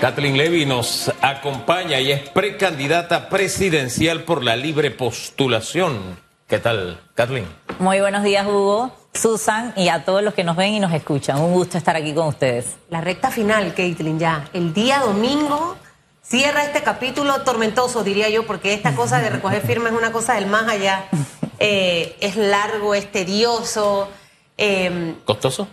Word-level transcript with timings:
Kathleen 0.00 0.36
Levy 0.36 0.64
nos 0.64 1.12
acompaña 1.20 1.98
y 1.98 2.12
es 2.12 2.28
precandidata 2.28 3.28
presidencial 3.28 4.22
por 4.22 4.44
la 4.44 4.54
libre 4.54 4.92
postulación. 4.92 6.16
¿Qué 6.46 6.60
tal, 6.60 7.00
Kathleen? 7.14 7.46
Muy 7.80 7.98
buenos 7.98 8.22
días, 8.22 8.46
Hugo, 8.46 8.92
Susan 9.12 9.72
y 9.76 9.88
a 9.88 10.04
todos 10.04 10.22
los 10.22 10.34
que 10.34 10.44
nos 10.44 10.54
ven 10.54 10.74
y 10.74 10.80
nos 10.80 10.92
escuchan. 10.92 11.40
Un 11.40 11.52
gusto 11.52 11.78
estar 11.78 11.96
aquí 11.96 12.14
con 12.14 12.28
ustedes. 12.28 12.76
La 12.90 13.00
recta 13.00 13.32
final, 13.32 13.74
Caitlin, 13.74 14.20
ya. 14.20 14.48
El 14.52 14.72
día 14.72 15.00
domingo 15.00 15.76
cierra 16.22 16.62
este 16.62 16.84
capítulo 16.84 17.42
tormentoso, 17.42 18.04
diría 18.04 18.28
yo, 18.28 18.46
porque 18.46 18.74
esta 18.74 18.94
cosa 18.94 19.20
de 19.20 19.30
recoger 19.30 19.62
firmas 19.62 19.92
es 19.92 19.98
una 19.98 20.12
cosa 20.12 20.34
del 20.34 20.46
más 20.46 20.68
allá. 20.68 21.06
Eh, 21.60 22.16
es 22.20 22.36
largo, 22.36 22.94
es 22.94 23.10
tedioso. 23.10 24.08
Eh, 24.56 25.16
¿Costoso? 25.24 25.66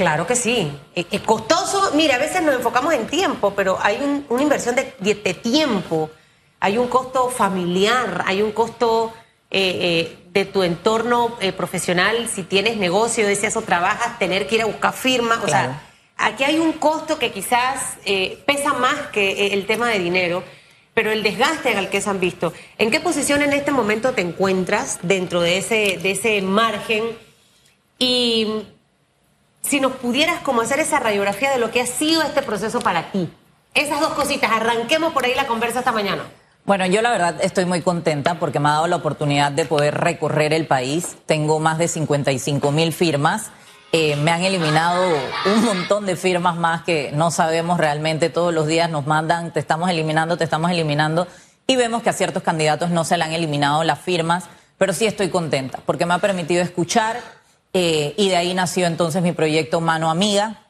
Claro 0.00 0.26
que 0.26 0.36
sí. 0.36 0.72
Es 0.94 1.06
eh, 1.10 1.20
costoso, 1.20 1.92
mira, 1.94 2.16
a 2.16 2.18
veces 2.18 2.42
nos 2.42 2.54
enfocamos 2.54 2.94
en 2.94 3.06
tiempo, 3.06 3.52
pero 3.54 3.78
hay 3.80 4.24
una 4.28 4.42
inversión 4.42 4.74
de, 4.74 5.34
tiempo, 5.34 6.10
hay 6.58 6.78
un 6.78 6.88
costo 6.88 7.28
familiar, 7.28 8.24
hay 8.26 8.42
un 8.42 8.52
costo 8.52 9.12
de 9.50 10.48
tu 10.52 10.62
entorno 10.62 11.36
profesional, 11.56 12.28
si 12.32 12.44
tienes 12.44 12.76
negocio, 12.76 13.26
decías 13.26 13.56
o 13.56 13.62
trabajas, 13.62 14.16
tener 14.16 14.46
que 14.46 14.54
ir 14.54 14.62
a 14.62 14.66
buscar 14.66 14.92
firmas, 14.92 15.40
o 15.42 15.48
sea 15.48 15.82
Aquí 16.22 16.44
hay 16.44 16.58
un 16.58 16.72
costo 16.72 17.18
que 17.18 17.32
quizás 17.32 17.96
eh, 18.04 18.42
pesa 18.44 18.74
más 18.74 19.06
que 19.10 19.30
eh, 19.30 19.54
el 19.54 19.64
tema 19.64 19.88
de 19.88 19.98
dinero, 19.98 20.44
pero 20.92 21.10
el 21.10 21.22
desgaste 21.22 21.74
al 21.74 21.88
que 21.88 22.02
se 22.02 22.10
han 22.10 22.20
visto. 22.20 22.52
¿En 22.76 22.90
qué 22.90 23.00
posición 23.00 23.40
en 23.40 23.54
este 23.54 23.70
momento 23.70 24.12
te 24.12 24.20
encuentras 24.20 24.98
dentro 25.00 25.40
de 25.40 25.56
ese, 25.56 25.98
de 26.02 26.10
ese 26.10 26.42
margen? 26.42 27.04
Y 27.98 28.64
si 29.62 29.80
nos 29.80 29.92
pudieras 29.92 30.40
como 30.40 30.62
hacer 30.62 30.80
esa 30.80 30.98
radiografía 31.00 31.50
de 31.50 31.58
lo 31.58 31.70
que 31.70 31.80
ha 31.80 31.86
sido 31.86 32.22
este 32.22 32.42
proceso 32.42 32.80
para 32.80 33.10
ti. 33.12 33.30
Esas 33.74 34.00
dos 34.00 34.14
cositas, 34.14 34.50
arranquemos 34.50 35.12
por 35.12 35.24
ahí 35.24 35.34
la 35.34 35.46
conversa 35.46 35.80
esta 35.80 35.92
mañana. 35.92 36.24
Bueno, 36.64 36.86
yo 36.86 37.02
la 37.02 37.10
verdad 37.10 37.36
estoy 37.40 37.64
muy 37.64 37.82
contenta 37.82 38.38
porque 38.38 38.60
me 38.60 38.68
ha 38.68 38.72
dado 38.72 38.86
la 38.86 38.96
oportunidad 38.96 39.52
de 39.52 39.64
poder 39.64 39.94
recorrer 39.94 40.52
el 40.52 40.66
país. 40.66 41.16
Tengo 41.26 41.58
más 41.58 41.78
de 41.78 41.88
55 41.88 42.70
mil 42.72 42.92
firmas 42.92 43.50
eh, 43.92 44.14
me 44.14 44.30
han 44.30 44.44
eliminado 44.44 45.02
un 45.46 45.64
montón 45.64 46.06
de 46.06 46.14
firmas 46.14 46.56
más 46.56 46.82
que 46.82 47.10
no 47.12 47.32
sabemos 47.32 47.78
realmente. 47.78 48.30
Todos 48.30 48.54
los 48.54 48.68
días 48.68 48.88
nos 48.88 49.06
mandan, 49.06 49.52
te 49.52 49.58
estamos 49.58 49.90
eliminando, 49.90 50.36
te 50.36 50.44
estamos 50.44 50.70
eliminando. 50.70 51.26
Y 51.66 51.74
vemos 51.74 52.02
que 52.02 52.10
a 52.10 52.12
ciertos 52.12 52.42
candidatos 52.42 52.90
no 52.90 53.04
se 53.04 53.16
le 53.16 53.24
han 53.24 53.32
eliminado 53.32 53.82
las 53.82 53.98
firmas, 53.98 54.44
pero 54.78 54.92
sí 54.92 55.06
estoy 55.06 55.28
contenta 55.28 55.80
porque 55.86 56.06
me 56.06 56.14
ha 56.14 56.18
permitido 56.18 56.62
escuchar 56.62 57.20
eh, 57.72 58.14
y 58.16 58.28
de 58.28 58.36
ahí 58.36 58.54
nació 58.54 58.86
entonces 58.86 59.22
mi 59.22 59.32
proyecto 59.32 59.80
Mano 59.80 60.10
Amiga. 60.10 60.66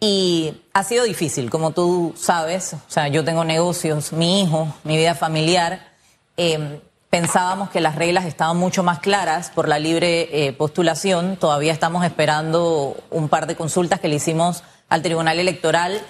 Y 0.00 0.54
ha 0.72 0.82
sido 0.82 1.04
difícil, 1.04 1.48
como 1.48 1.70
tú 1.70 2.12
sabes. 2.16 2.74
O 2.74 2.90
sea, 2.90 3.08
yo 3.08 3.24
tengo 3.24 3.44
negocios, 3.44 4.12
mi 4.12 4.42
hijo, 4.42 4.74
mi 4.82 4.96
vida 4.96 5.14
familiar. 5.14 5.92
Eh, 6.36 6.80
Pensábamos 7.12 7.68
que 7.68 7.82
las 7.82 7.96
reglas 7.96 8.24
estaban 8.24 8.56
mucho 8.56 8.82
más 8.82 9.00
claras 9.00 9.50
por 9.50 9.68
la 9.68 9.78
libre 9.78 10.46
eh, 10.46 10.54
postulación. 10.54 11.36
Todavía 11.36 11.70
estamos 11.70 12.06
esperando 12.06 12.96
un 13.10 13.28
par 13.28 13.46
de 13.46 13.54
consultas 13.54 14.00
que 14.00 14.08
le 14.08 14.14
hicimos 14.14 14.62
al 14.88 15.02
Tribunal 15.02 15.38
Electoral 15.38 16.00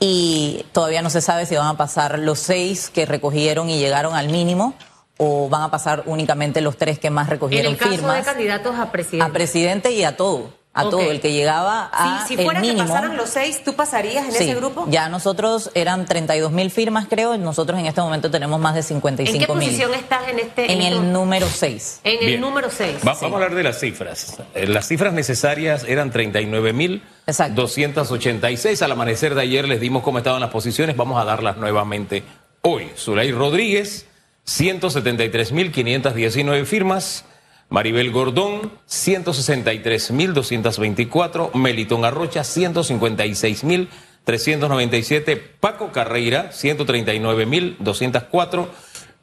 y 0.00 0.64
todavía 0.72 1.02
no 1.02 1.10
se 1.10 1.20
sabe 1.20 1.44
si 1.44 1.54
van 1.54 1.66
a 1.66 1.76
pasar 1.76 2.18
los 2.18 2.38
seis 2.38 2.88
que 2.88 3.04
recogieron 3.04 3.68
y 3.68 3.78
llegaron 3.78 4.14
al 4.14 4.30
mínimo 4.30 4.72
o 5.18 5.48
van 5.48 5.62
a 5.62 5.70
pasar 5.70 6.02
únicamente 6.06 6.60
los 6.60 6.76
tres 6.76 6.98
que 6.98 7.10
más 7.10 7.28
recogieron 7.28 7.76
firmas. 7.76 7.86
En 7.86 8.00
el 8.00 8.06
caso 8.06 8.12
de 8.14 8.22
candidatos 8.22 8.78
a 8.78 8.90
presidente. 8.90 9.30
A 9.30 9.32
presidente 9.32 9.92
y 9.92 10.04
a 10.04 10.16
todo 10.16 10.58
a 10.78 10.90
todo 10.90 11.10
el 11.10 11.20
que 11.20 11.32
llegaba 11.32 11.90
a 11.92 12.26
si, 12.26 12.36
si 12.36 12.42
fuera 12.42 12.62
que 12.62 12.72
pasaran 12.74 13.16
los 13.16 13.30
seis, 13.30 13.62
¿tú 13.64 13.74
pasarías 13.74 14.24
en 14.28 14.30
ese 14.30 14.54
grupo? 14.54 14.86
Ya 14.88 15.08
nosotros 15.08 15.70
eran 15.74 16.06
32 16.06 16.52
mil 16.52 16.70
firmas, 16.70 17.06
creo. 17.08 17.36
Nosotros 17.36 17.78
en 17.80 17.86
este 17.86 18.00
momento 18.00 18.30
tenemos 18.30 18.60
más 18.60 18.74
de 18.74 18.82
55 18.82 19.32
mil. 19.32 19.42
¿En 19.42 19.46
qué 19.46 19.52
posición 19.52 19.94
estás 19.94 20.28
en 20.28 20.38
este? 20.38 20.72
En, 20.72 20.82
el 20.82 21.12
número 21.12 21.48
6. 21.48 22.00
En 22.04 22.28
el 22.28 22.40
número 22.40 22.70
6. 22.70 22.98
vamos 23.02 23.22
a 23.22 23.26
hablar 23.26 23.54
de 23.54 23.62
las 23.62 23.80
cifras. 23.80 24.38
Eh, 24.54 24.66
las 24.66 24.86
cifras 24.86 25.12
necesarias 25.12 25.84
eran 25.88 26.10
39 26.10 26.72
mil 26.72 27.02
286. 27.26 28.82
Al 28.82 28.92
amanecer 28.92 29.34
de 29.34 29.42
ayer 29.42 29.66
les 29.66 29.80
dimos 29.80 30.02
cómo 30.02 30.18
estaban 30.18 30.40
las 30.40 30.50
posiciones. 30.50 30.96
Vamos 30.96 31.20
a 31.20 31.24
darlas 31.24 31.56
nuevamente 31.56 32.22
hoy. 32.62 32.90
Zulay 32.96 33.32
Rodríguez, 33.32 34.06
173 34.48 35.52
mil 35.52 35.70
519 35.70 36.64
firmas. 36.64 37.26
Maribel 37.68 38.10
Gordón, 38.10 38.72
163.224. 38.88 41.52
Melitón 41.52 42.06
Arrocha, 42.06 42.40
156.397. 42.40 45.38
Paco 45.60 45.92
Carreira, 45.92 46.50
139.204. 46.50 48.68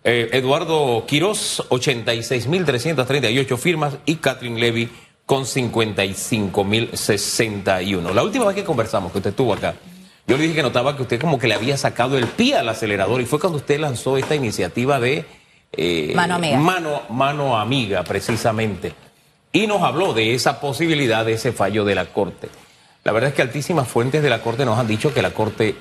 Eh, 0.03 0.29
Eduardo 0.33 1.05
Quirós, 1.07 1.63
86.338 1.69 3.57
firmas. 3.57 3.97
Y 4.05 4.17
Catherine 4.17 4.59
Levy, 4.59 4.91
con 5.25 5.45
55.061. 5.45 8.13
La 8.13 8.21
última 8.21 8.45
vez 8.45 8.55
que 8.55 8.63
conversamos, 8.63 9.11
que 9.11 9.17
usted 9.17 9.31
estuvo 9.31 9.53
acá, 9.53 9.73
yo 10.27 10.37
le 10.37 10.43
dije 10.43 10.55
que 10.55 10.63
notaba 10.63 10.95
que 10.95 11.03
usted 11.03 11.19
como 11.19 11.37
que 11.37 11.47
le 11.47 11.53
había 11.53 11.77
sacado 11.77 12.17
el 12.17 12.25
pie 12.27 12.55
al 12.55 12.69
acelerador 12.69 13.21
y 13.21 13.25
fue 13.25 13.39
cuando 13.39 13.57
usted 13.57 13.79
lanzó 13.79 14.17
esta 14.17 14.35
iniciativa 14.35 14.99
de 14.99 15.25
eh, 15.77 16.13
mano 16.15 16.35
amiga. 16.35 16.57
Mano, 17.09 17.57
amiga, 17.57 18.03
precisamente. 18.03 18.93
Y 19.51 19.67
nos 19.67 19.83
habló 19.83 20.13
de 20.13 20.33
esa 20.33 20.59
posibilidad 20.59 21.25
de 21.25 21.33
ese 21.33 21.51
fallo 21.51 21.85
de 21.85 21.95
la 21.95 22.05
Corte. 22.05 22.49
La 23.03 23.11
verdad 23.11 23.29
es 23.29 23.35
que 23.35 23.41
altísimas 23.41 23.87
fuentes 23.87 24.23
de 24.23 24.29
la 24.29 24.41
Corte 24.41 24.65
nos 24.65 24.79
han 24.79 24.87
dicho 24.87 25.13
que 25.13 25.21
la 25.21 25.31
Corte, 25.31 25.75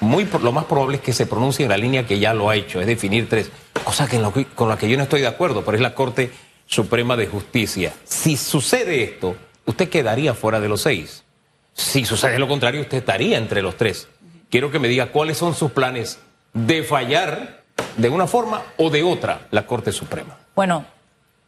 muy 0.00 0.28
lo 0.42 0.52
más 0.52 0.66
probable 0.66 0.98
es 0.98 1.02
que 1.02 1.12
se 1.12 1.26
pronuncie 1.26 1.64
en 1.64 1.70
la 1.70 1.78
línea 1.78 2.06
que 2.06 2.18
ya 2.18 2.34
lo 2.34 2.50
ha 2.50 2.56
hecho, 2.56 2.80
es 2.80 2.86
definir 2.86 3.28
tres, 3.28 3.50
cosas 3.82 4.10
que 4.10 4.20
con 4.54 4.68
las 4.68 4.78
que 4.78 4.88
yo 4.88 4.96
no 4.96 5.04
estoy 5.04 5.22
de 5.22 5.26
acuerdo, 5.26 5.64
pero 5.64 5.76
es 5.76 5.82
la 5.82 5.94
Corte 5.94 6.30
Suprema 6.66 7.16
de 7.16 7.26
Justicia. 7.26 7.94
Si 8.04 8.36
sucede 8.36 9.02
esto, 9.02 9.36
usted 9.64 9.88
quedaría 9.88 10.34
fuera 10.34 10.60
de 10.60 10.68
los 10.68 10.82
seis. 10.82 11.24
Si 11.76 12.04
sucede 12.06 12.38
lo 12.38 12.48
contrario, 12.48 12.80
usted 12.80 12.98
estaría 12.98 13.36
entre 13.36 13.60
los 13.60 13.76
tres. 13.76 14.08
Quiero 14.50 14.70
que 14.70 14.78
me 14.78 14.88
diga 14.88 15.12
cuáles 15.12 15.36
son 15.36 15.54
sus 15.54 15.72
planes 15.72 16.18
de 16.54 16.82
fallar 16.82 17.64
de 17.96 18.08
una 18.08 18.26
forma 18.26 18.62
o 18.78 18.88
de 18.88 19.02
otra 19.02 19.46
la 19.50 19.66
Corte 19.66 19.92
Suprema? 19.92 20.38
Bueno, 20.54 20.86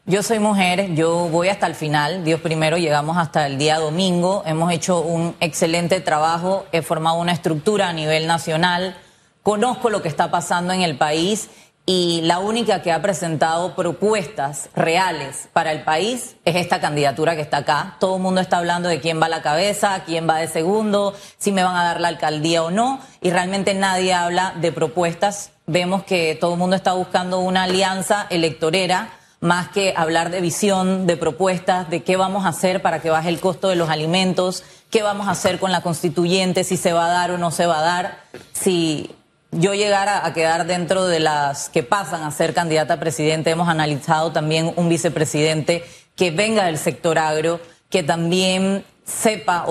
yo 0.04 0.22
soy 0.22 0.38
mujer, 0.38 0.94
yo 0.94 1.28
voy 1.28 1.48
hasta 1.48 1.66
el 1.66 1.74
final, 1.74 2.24
Dios 2.24 2.40
primero, 2.40 2.76
llegamos 2.76 3.16
hasta 3.16 3.46
el 3.46 3.58
día 3.58 3.78
domingo, 3.78 4.42
hemos 4.46 4.72
hecho 4.72 5.00
un 5.00 5.34
excelente 5.40 6.00
trabajo, 6.00 6.66
he 6.72 6.82
formado 6.82 7.16
una 7.16 7.32
estructura 7.32 7.88
a 7.88 7.92
nivel 7.92 8.26
nacional, 8.26 8.96
conozco 9.42 9.88
lo 9.88 10.02
que 10.02 10.08
está 10.08 10.30
pasando 10.30 10.72
en 10.72 10.82
el 10.82 10.96
país 10.96 11.48
y 11.88 12.20
la 12.20 12.38
única 12.38 12.82
que 12.82 12.92
ha 12.92 13.00
presentado 13.00 13.74
propuestas 13.74 14.68
reales 14.76 15.48
para 15.54 15.72
el 15.72 15.84
país 15.84 16.36
es 16.44 16.56
esta 16.56 16.82
candidatura 16.82 17.34
que 17.34 17.40
está 17.40 17.56
acá. 17.58 17.96
Todo 17.98 18.16
el 18.16 18.22
mundo 18.22 18.42
está 18.42 18.58
hablando 18.58 18.90
de 18.90 19.00
quién 19.00 19.22
va 19.22 19.24
a 19.24 19.30
la 19.30 19.40
cabeza, 19.40 20.02
quién 20.04 20.28
va 20.28 20.36
de 20.36 20.48
segundo, 20.48 21.14
si 21.38 21.50
me 21.50 21.64
van 21.64 21.76
a 21.76 21.84
dar 21.84 22.02
la 22.02 22.08
alcaldía 22.08 22.62
o 22.62 22.70
no, 22.70 23.00
y 23.22 23.30
realmente 23.30 23.72
nadie 23.72 24.12
habla 24.12 24.52
de 24.60 24.70
propuestas. 24.70 25.52
Vemos 25.66 26.04
que 26.04 26.36
todo 26.38 26.52
el 26.52 26.58
mundo 26.58 26.76
está 26.76 26.92
buscando 26.92 27.38
una 27.38 27.62
alianza 27.62 28.26
electorera 28.28 29.08
más 29.40 29.68
que 29.68 29.94
hablar 29.96 30.28
de 30.28 30.42
visión, 30.42 31.06
de 31.06 31.16
propuestas, 31.16 31.88
de 31.88 32.02
qué 32.02 32.18
vamos 32.18 32.44
a 32.44 32.48
hacer 32.48 32.82
para 32.82 33.00
que 33.00 33.08
baje 33.08 33.30
el 33.30 33.40
costo 33.40 33.68
de 33.68 33.76
los 33.76 33.88
alimentos, 33.88 34.62
qué 34.90 35.02
vamos 35.02 35.26
a 35.26 35.30
hacer 35.30 35.58
con 35.58 35.72
la 35.72 35.80
constituyente, 35.80 36.64
si 36.64 36.76
se 36.76 36.92
va 36.92 37.06
a 37.06 37.10
dar 37.10 37.30
o 37.30 37.38
no 37.38 37.50
se 37.50 37.64
va 37.64 37.78
a 37.78 37.82
dar, 37.82 38.18
si 38.52 39.14
yo 39.50 39.74
llegara 39.74 40.26
a 40.26 40.32
quedar 40.32 40.66
dentro 40.66 41.06
de 41.06 41.20
las 41.20 41.68
que 41.68 41.82
pasan 41.82 42.22
a 42.22 42.30
ser 42.30 42.54
candidata 42.54 42.94
a 42.94 43.00
presidente, 43.00 43.50
hemos 43.50 43.68
analizado 43.68 44.32
también 44.32 44.72
un 44.76 44.88
vicepresidente 44.88 45.84
que 46.16 46.30
venga 46.30 46.64
del 46.64 46.78
sector 46.78 47.18
agro, 47.18 47.60
que 47.88 48.02
también 48.02 48.84
sepa 49.04 49.66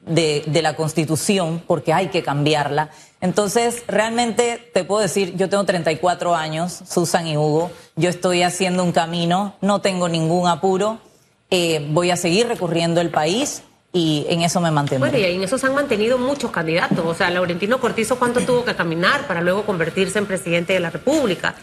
de, 0.00 0.42
de 0.46 0.62
la 0.62 0.74
constitución, 0.74 1.62
porque 1.66 1.92
hay 1.92 2.08
que 2.08 2.22
cambiarla. 2.22 2.90
Entonces, 3.20 3.84
realmente 3.86 4.70
te 4.72 4.82
puedo 4.82 5.02
decir, 5.02 5.36
yo 5.36 5.48
tengo 5.48 5.64
34 5.64 6.34
años, 6.34 6.80
Susan 6.88 7.26
y 7.26 7.36
Hugo, 7.36 7.70
yo 7.96 8.08
estoy 8.08 8.42
haciendo 8.42 8.82
un 8.82 8.92
camino, 8.92 9.54
no 9.60 9.80
tengo 9.80 10.08
ningún 10.08 10.48
apuro, 10.48 10.98
eh, 11.50 11.86
voy 11.90 12.10
a 12.10 12.16
seguir 12.16 12.48
recorriendo 12.48 13.00
el 13.00 13.10
país 13.10 13.62
y 13.92 14.26
en 14.28 14.42
eso 14.42 14.60
me 14.60 14.70
mantengo. 14.70 15.00
Bueno, 15.00 15.18
y 15.18 15.24
en 15.24 15.42
eso 15.42 15.58
se 15.58 15.66
han 15.66 15.74
mantenido 15.74 16.16
muchos 16.16 16.50
candidatos. 16.50 17.04
O 17.04 17.14
sea, 17.14 17.28
Laurentino 17.30 17.80
Cortizo, 17.80 18.18
¿cuánto 18.18 18.40
tuvo 18.40 18.64
que 18.64 18.76
caminar 18.76 19.26
para 19.26 19.40
luego 19.40 19.64
convertirse 19.64 20.18
en 20.18 20.26
presidente 20.26 20.72
de 20.72 20.80
la 20.80 20.90
República? 20.90 21.56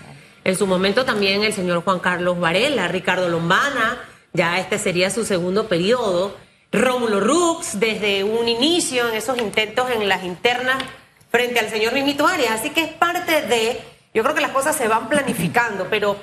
En 0.43 0.55
su 0.55 0.67
momento 0.67 1.05
también 1.05 1.43
el 1.43 1.53
señor 1.53 1.83
Juan 1.83 1.99
Carlos 1.99 2.39
Varela, 2.39 2.87
Ricardo 2.87 3.29
Lombana, 3.29 3.97
ya 4.33 4.59
este 4.59 4.77
sería 4.77 5.09
su 5.09 5.25
segundo 5.25 5.67
periodo. 5.67 6.35
Rómulo 6.71 7.21
Rux, 7.21 7.79
desde 7.79 8.25
un 8.25 8.47
inicio 8.47 9.07
en 9.07 9.15
esos 9.15 9.37
intentos 9.37 9.89
en 9.89 10.07
las 10.07 10.23
internas 10.25 10.83
frente 11.31 11.59
al 11.59 11.69
señor 11.69 11.93
Mimito 11.93 12.27
Arias. 12.27 12.51
Así 12.51 12.71
que 12.71 12.81
es 12.81 12.93
parte 12.93 13.43
de. 13.43 13.79
Yo 14.13 14.23
creo 14.23 14.35
que 14.35 14.41
las 14.41 14.51
cosas 14.51 14.75
se 14.75 14.87
van 14.87 15.07
planificando, 15.07 15.87
pero 15.89 16.17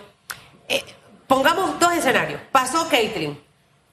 eh, 0.68 0.84
pongamos 1.26 1.78
dos 1.80 1.94
escenarios. 1.94 2.40
Pasó 2.52 2.88
Caitlin 2.90 3.43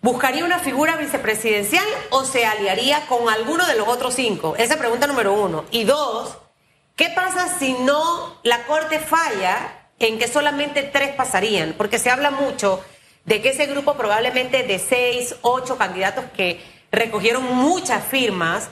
¿Buscaría 0.02 0.44
una 0.46 0.58
figura 0.58 0.96
vicepresidencial 0.96 1.86
o 2.10 2.24
se 2.24 2.44
aliaría 2.44 3.06
con 3.06 3.30
alguno 3.30 3.68
de 3.68 3.76
los 3.76 3.88
otros 3.88 4.16
cinco? 4.16 4.56
Esa 4.58 4.74
es 4.74 4.80
pregunta 4.80 5.06
número 5.06 5.34
uno. 5.34 5.66
Y 5.70 5.84
dos, 5.84 6.40
¿qué 6.96 7.10
pasa 7.10 7.60
si 7.60 7.74
no 7.74 8.40
la 8.42 8.66
Corte 8.66 9.00
falla 9.00 9.90
en 10.00 10.18
que 10.18 10.28
solamente 10.28 10.82
tres 10.82 11.14
pasarían? 11.14 11.76
Porque 11.78 12.00
se 12.00 12.10
habla 12.10 12.32
mucho 12.32 12.84
de 13.26 13.44
que 13.44 13.50
ese 13.50 13.68
grupo 13.68 13.94
probablemente 13.94 14.64
de 14.64 14.80
seis, 14.80 15.36
ocho 15.42 15.78
candidatos 15.78 16.26
que 16.36 16.60
recogieron 16.92 17.44
muchas 17.44 18.04
firmas, 18.04 18.70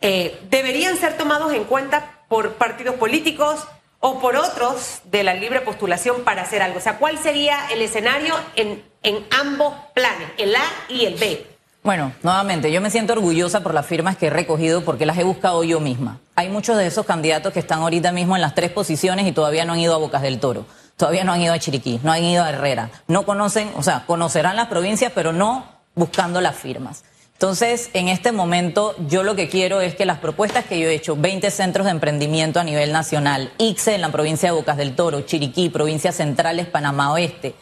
eh, 0.00 0.40
deberían 0.48 0.96
ser 0.96 1.18
tomados 1.18 1.52
en 1.52 1.64
cuenta 1.64 2.22
por 2.30 2.54
partidos 2.54 2.94
políticos 2.94 3.66
o 3.98 4.18
por 4.18 4.34
otros 4.34 5.02
de 5.04 5.24
la 5.24 5.34
libre 5.34 5.60
postulación 5.60 6.24
para 6.24 6.40
hacer 6.40 6.62
algo. 6.62 6.78
O 6.78 6.80
sea, 6.80 6.96
¿cuál 6.96 7.18
sería 7.18 7.70
el 7.70 7.82
escenario 7.82 8.34
en, 8.56 8.82
en 9.02 9.24
ambos 9.30 9.74
planes, 9.94 10.30
el 10.38 10.54
A 10.54 10.64
y 10.88 11.04
el 11.06 11.14
B? 11.14 11.46
Bueno, 11.82 12.12
nuevamente, 12.22 12.70
yo 12.70 12.82
me 12.82 12.90
siento 12.90 13.14
orgullosa 13.14 13.62
por 13.62 13.72
las 13.72 13.86
firmas 13.86 14.16
que 14.16 14.26
he 14.26 14.30
recogido 14.30 14.84
porque 14.84 15.06
las 15.06 15.16
he 15.16 15.24
buscado 15.24 15.64
yo 15.64 15.80
misma. 15.80 16.20
Hay 16.36 16.50
muchos 16.50 16.76
de 16.76 16.86
esos 16.86 17.06
candidatos 17.06 17.54
que 17.54 17.60
están 17.60 17.80
ahorita 17.80 18.12
mismo 18.12 18.36
en 18.36 18.42
las 18.42 18.54
tres 18.54 18.70
posiciones 18.70 19.26
y 19.26 19.32
todavía 19.32 19.64
no 19.64 19.72
han 19.72 19.80
ido 19.80 19.94
a 19.94 19.98
Bocas 19.98 20.20
del 20.20 20.40
Toro, 20.40 20.66
todavía 20.96 21.24
no 21.24 21.32
han 21.32 21.40
ido 21.40 21.54
a 21.54 21.58
Chiriquí, 21.58 21.98
no 22.02 22.12
han 22.12 22.22
ido 22.22 22.44
a 22.44 22.50
Herrera, 22.50 22.90
no 23.06 23.24
conocen, 23.24 23.70
o 23.76 23.82
sea, 23.82 24.04
conocerán 24.06 24.56
las 24.56 24.68
provincias, 24.68 25.12
pero 25.14 25.32
no 25.32 25.64
buscando 25.94 26.42
las 26.42 26.56
firmas. 26.56 27.02
Entonces, 27.32 27.88
en 27.94 28.08
este 28.08 28.32
momento, 28.32 28.94
yo 29.08 29.22
lo 29.22 29.34
que 29.34 29.48
quiero 29.48 29.80
es 29.80 29.94
que 29.94 30.04
las 30.04 30.18
propuestas 30.18 30.66
que 30.66 30.78
yo 30.78 30.88
he 30.88 30.94
hecho, 30.94 31.16
20 31.16 31.50
centros 31.50 31.86
de 31.86 31.92
emprendimiento 31.92 32.60
a 32.60 32.64
nivel 32.64 32.92
nacional, 32.92 33.50
ICSE 33.56 33.94
en 33.94 34.02
la 34.02 34.12
provincia 34.12 34.50
de 34.50 34.54
Bocas 34.54 34.76
del 34.76 34.94
Toro, 34.94 35.22
Chiriquí, 35.22 35.70
provincias 35.70 36.16
centrales, 36.16 36.66
Panamá 36.66 37.10
Oeste, 37.12 37.54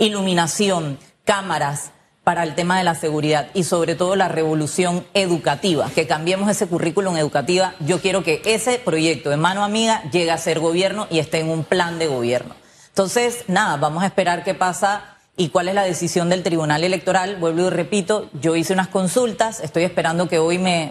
iluminación, 0.00 0.98
cámaras 1.24 1.92
para 2.24 2.42
el 2.42 2.54
tema 2.54 2.78
de 2.78 2.84
la 2.84 2.94
seguridad 2.94 3.48
y 3.54 3.64
sobre 3.64 3.94
todo 3.94 4.16
la 4.16 4.28
revolución 4.28 5.06
educativa, 5.14 5.90
que 5.94 6.06
cambiemos 6.06 6.50
ese 6.50 6.66
currículum 6.66 7.16
educativa. 7.16 7.74
Yo 7.80 8.00
quiero 8.00 8.24
que 8.24 8.42
ese 8.44 8.78
proyecto 8.78 9.30
de 9.30 9.36
mano 9.36 9.62
amiga 9.62 10.02
llegue 10.10 10.30
a 10.30 10.38
ser 10.38 10.58
gobierno 10.58 11.06
y 11.10 11.18
esté 11.18 11.40
en 11.40 11.50
un 11.50 11.64
plan 11.64 11.98
de 11.98 12.06
gobierno. 12.06 12.54
Entonces, 12.88 13.44
nada, 13.46 13.76
vamos 13.76 14.02
a 14.02 14.06
esperar 14.06 14.42
qué 14.42 14.54
pasa 14.54 15.16
y 15.36 15.48
cuál 15.48 15.68
es 15.68 15.74
la 15.74 15.84
decisión 15.84 16.28
del 16.28 16.42
Tribunal 16.42 16.84
Electoral. 16.84 17.36
Vuelvo 17.36 17.66
y 17.66 17.70
repito, 17.70 18.28
yo 18.40 18.56
hice 18.56 18.72
unas 18.72 18.88
consultas, 18.88 19.60
estoy 19.60 19.84
esperando 19.84 20.28
que 20.28 20.38
hoy 20.38 20.58
me, 20.58 20.90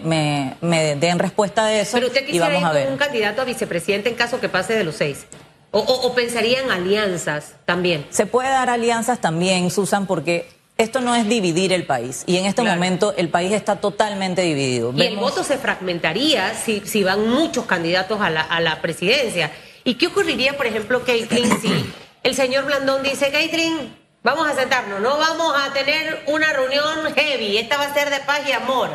me, 0.60 0.96
den 0.96 1.18
respuesta 1.18 1.66
de 1.66 1.80
eso. 1.80 1.92
Pero 1.94 2.08
usted 2.08 2.26
quisiera 2.26 2.56
ir 2.56 2.84
con 2.84 2.92
un 2.92 2.98
candidato 2.98 3.42
a 3.42 3.44
vicepresidente 3.44 4.08
en 4.08 4.14
caso 4.14 4.40
que 4.40 4.48
pase 4.48 4.74
de 4.74 4.84
los 4.84 4.96
seis. 4.96 5.26
O, 5.72 5.78
o, 5.78 6.14
pensaría 6.14 6.60
en 6.60 6.70
alianzas 6.70 7.54
también. 7.64 8.06
Se 8.10 8.26
puede 8.26 8.48
dar 8.48 8.70
alianzas 8.70 9.20
también, 9.20 9.70
Susan, 9.70 10.06
porque 10.06 10.48
esto 10.76 11.00
no 11.00 11.14
es 11.14 11.28
dividir 11.28 11.72
el 11.72 11.86
país. 11.86 12.24
Y 12.26 12.38
en 12.38 12.46
este 12.46 12.62
momento 12.62 13.14
el 13.16 13.28
país 13.28 13.52
está 13.52 13.76
totalmente 13.76 14.42
dividido. 14.42 14.92
Y 14.96 15.02
el 15.02 15.16
voto 15.16 15.44
se 15.44 15.58
fragmentaría 15.58 16.54
si, 16.54 16.80
si 16.80 17.04
van 17.04 17.28
muchos 17.28 17.66
candidatos 17.66 18.20
a 18.20 18.30
la, 18.30 18.40
a 18.40 18.60
la 18.60 18.82
presidencia. 18.82 19.52
¿Y 19.84 19.94
qué 19.94 20.08
ocurriría, 20.08 20.56
por 20.56 20.66
ejemplo, 20.66 21.04
Caitlin, 21.04 21.60
si 21.60 21.92
el 22.24 22.34
señor 22.34 22.64
Blandón 22.64 23.02
dice, 23.02 23.30
Caitlin, 23.30 24.00
Vamos 24.22 24.46
a 24.46 24.54
sentarnos, 24.54 25.00
no 25.00 25.16
vamos 25.16 25.54
a 25.56 25.72
tener 25.72 26.24
una 26.26 26.52
reunión 26.52 27.14
heavy, 27.14 27.56
esta 27.56 27.78
va 27.78 27.84
a 27.84 27.94
ser 27.94 28.10
de 28.10 28.20
paz 28.20 28.40
y 28.46 28.52
amor, 28.52 28.90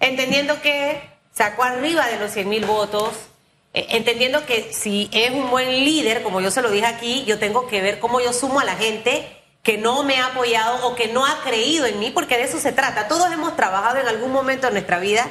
entendiendo 0.00 0.60
que 0.60 1.00
sacó 1.32 1.62
arriba 1.62 2.06
de 2.08 2.18
los 2.18 2.30
100 2.32 2.46
mil 2.46 2.66
votos, 2.66 3.14
entendiendo 3.76 4.46
que 4.46 4.72
si 4.72 5.10
es 5.12 5.30
un 5.30 5.50
buen 5.50 5.68
líder, 5.68 6.22
como 6.22 6.40
yo 6.40 6.50
se 6.50 6.62
lo 6.62 6.70
dije 6.70 6.86
aquí, 6.86 7.24
yo 7.26 7.38
tengo 7.38 7.66
que 7.66 7.82
ver 7.82 7.98
cómo 7.98 8.20
yo 8.20 8.32
sumo 8.32 8.60
a 8.60 8.64
la 8.64 8.74
gente 8.74 9.28
que 9.62 9.76
no 9.76 10.02
me 10.02 10.16
ha 10.16 10.26
apoyado 10.26 10.86
o 10.86 10.94
que 10.94 11.08
no 11.08 11.26
ha 11.26 11.42
creído 11.42 11.86
en 11.86 11.98
mí, 11.98 12.10
porque 12.10 12.36
de 12.36 12.44
eso 12.44 12.58
se 12.58 12.72
trata. 12.72 13.08
Todos 13.08 13.30
hemos 13.32 13.54
trabajado 13.56 13.98
en 13.98 14.08
algún 14.08 14.32
momento 14.32 14.66
de 14.66 14.72
nuestra 14.72 14.98
vida 14.98 15.28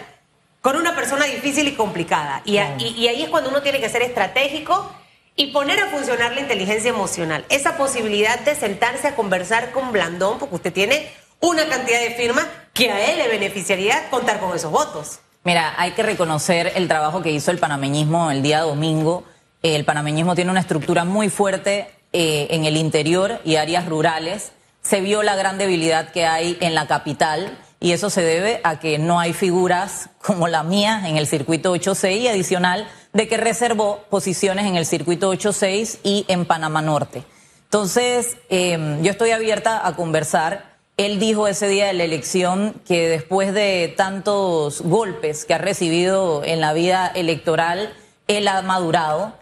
con 0.62 0.76
una 0.76 0.96
persona 0.96 1.26
difícil 1.26 1.68
y 1.68 1.74
complicada, 1.74 2.42
y, 2.46 2.58
y 2.58 3.08
ahí 3.08 3.24
es 3.24 3.30
cuando 3.30 3.50
uno 3.50 3.62
tiene 3.62 3.80
que 3.80 3.90
ser 3.90 4.02
estratégico 4.02 4.92
y 5.36 5.48
poner 5.48 5.80
a 5.80 5.88
funcionar 5.88 6.34
la 6.34 6.42
inteligencia 6.42 6.90
emocional. 6.90 7.46
Esa 7.50 7.78
posibilidad 7.78 8.40
de 8.40 8.56
sentarse 8.56 9.08
a 9.08 9.16
conversar 9.16 9.72
con 9.72 9.92
Blandón, 9.92 10.40
porque 10.40 10.56
usted 10.56 10.74
tiene 10.74 11.12
una 11.40 11.68
cantidad 11.68 12.00
de 12.00 12.12
firmas 12.12 12.46
que 12.74 12.92
a 12.92 13.12
él 13.12 13.18
le 13.18 13.28
beneficiaría 13.28 14.10
contar 14.10 14.40
con 14.40 14.56
esos 14.56 14.72
votos. 14.72 15.20
Mira, 15.46 15.76
hay 15.78 15.92
que 15.92 16.02
reconocer 16.02 16.72
el 16.74 16.88
trabajo 16.88 17.22
que 17.22 17.30
hizo 17.30 17.52
el 17.52 17.60
panameñismo 17.60 18.32
el 18.32 18.42
día 18.42 18.62
domingo. 18.62 19.26
El 19.62 19.86
panameñismo 19.86 20.34
tiene 20.34 20.50
una 20.50 20.60
estructura 20.60 21.06
muy 21.06 21.30
fuerte 21.30 21.88
eh, 22.14 22.48
en 22.50 22.66
el 22.66 22.76
interior 22.76 23.40
y 23.46 23.58
áreas 23.58 23.86
rurales. 23.86 24.54
Se 24.82 25.02
vio 25.02 25.22
la 25.22 25.36
gran 25.36 25.60
debilidad 25.60 26.10
que 26.10 26.26
hay 26.26 26.58
en 26.62 26.74
la 26.74 26.88
capital 26.88 27.60
y 27.80 27.92
eso 27.92 28.10
se 28.10 28.24
debe 28.24 28.60
a 28.64 28.80
que 28.80 28.98
no 28.98 29.20
hay 29.20 29.34
figuras 29.34 30.10
como 30.20 30.48
la 30.48 30.64
mía 30.64 31.04
en 31.06 31.16
el 31.16 31.28
circuito 31.28 31.76
8C 31.76 32.18
y 32.18 32.28
adicional 32.28 32.88
de 33.14 33.28
que 33.28 33.38
reservó 33.38 34.04
posiciones 34.10 34.66
en 34.66 34.78
el 34.78 34.88
circuito 34.88 35.30
86 35.30 36.00
y 36.02 36.26
en 36.28 36.46
Panamá 36.46 36.82
Norte. 36.82 37.24
Entonces, 37.66 38.38
em, 38.50 39.04
yo 39.04 39.12
estoy 39.12 39.30
abierta 39.30 39.86
a 39.86 39.96
conversar. 39.96 40.75
Él 40.98 41.20
dijo 41.20 41.48
ese 41.48 41.68
día 41.68 41.88
de 41.88 41.94
la 41.94 42.04
elección 42.04 42.74
que 42.86 43.10
después 43.10 43.54
de 43.54 43.94
tantos 43.98 44.82
golpes 44.82 45.46
que 45.46 45.54
ha 45.54 45.58
recibido 45.58 46.44
en 46.44 46.62
la 46.62 46.74
vida 46.74 47.08
electoral, 47.08 47.94
él 48.28 48.48
ha 48.48 48.62
madurado. 48.62 49.34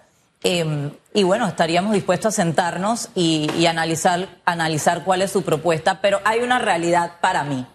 Em, 0.43 0.91
y 1.13 1.23
bueno, 1.23 1.47
estaríamos 1.47 1.93
dispuestos 1.93 2.33
a 2.33 2.43
sentarnos 2.43 3.09
y, 3.15 3.49
y 3.57 3.67
analizar, 3.67 4.27
analizar 4.45 5.03
cuál 5.03 5.21
es 5.21 5.31
su 5.31 5.43
propuesta, 5.43 6.01
pero 6.01 6.19
hay 6.25 6.39
una 6.39 6.59
realidad 6.59 7.13
para 7.21 7.43
mí. 7.43 7.65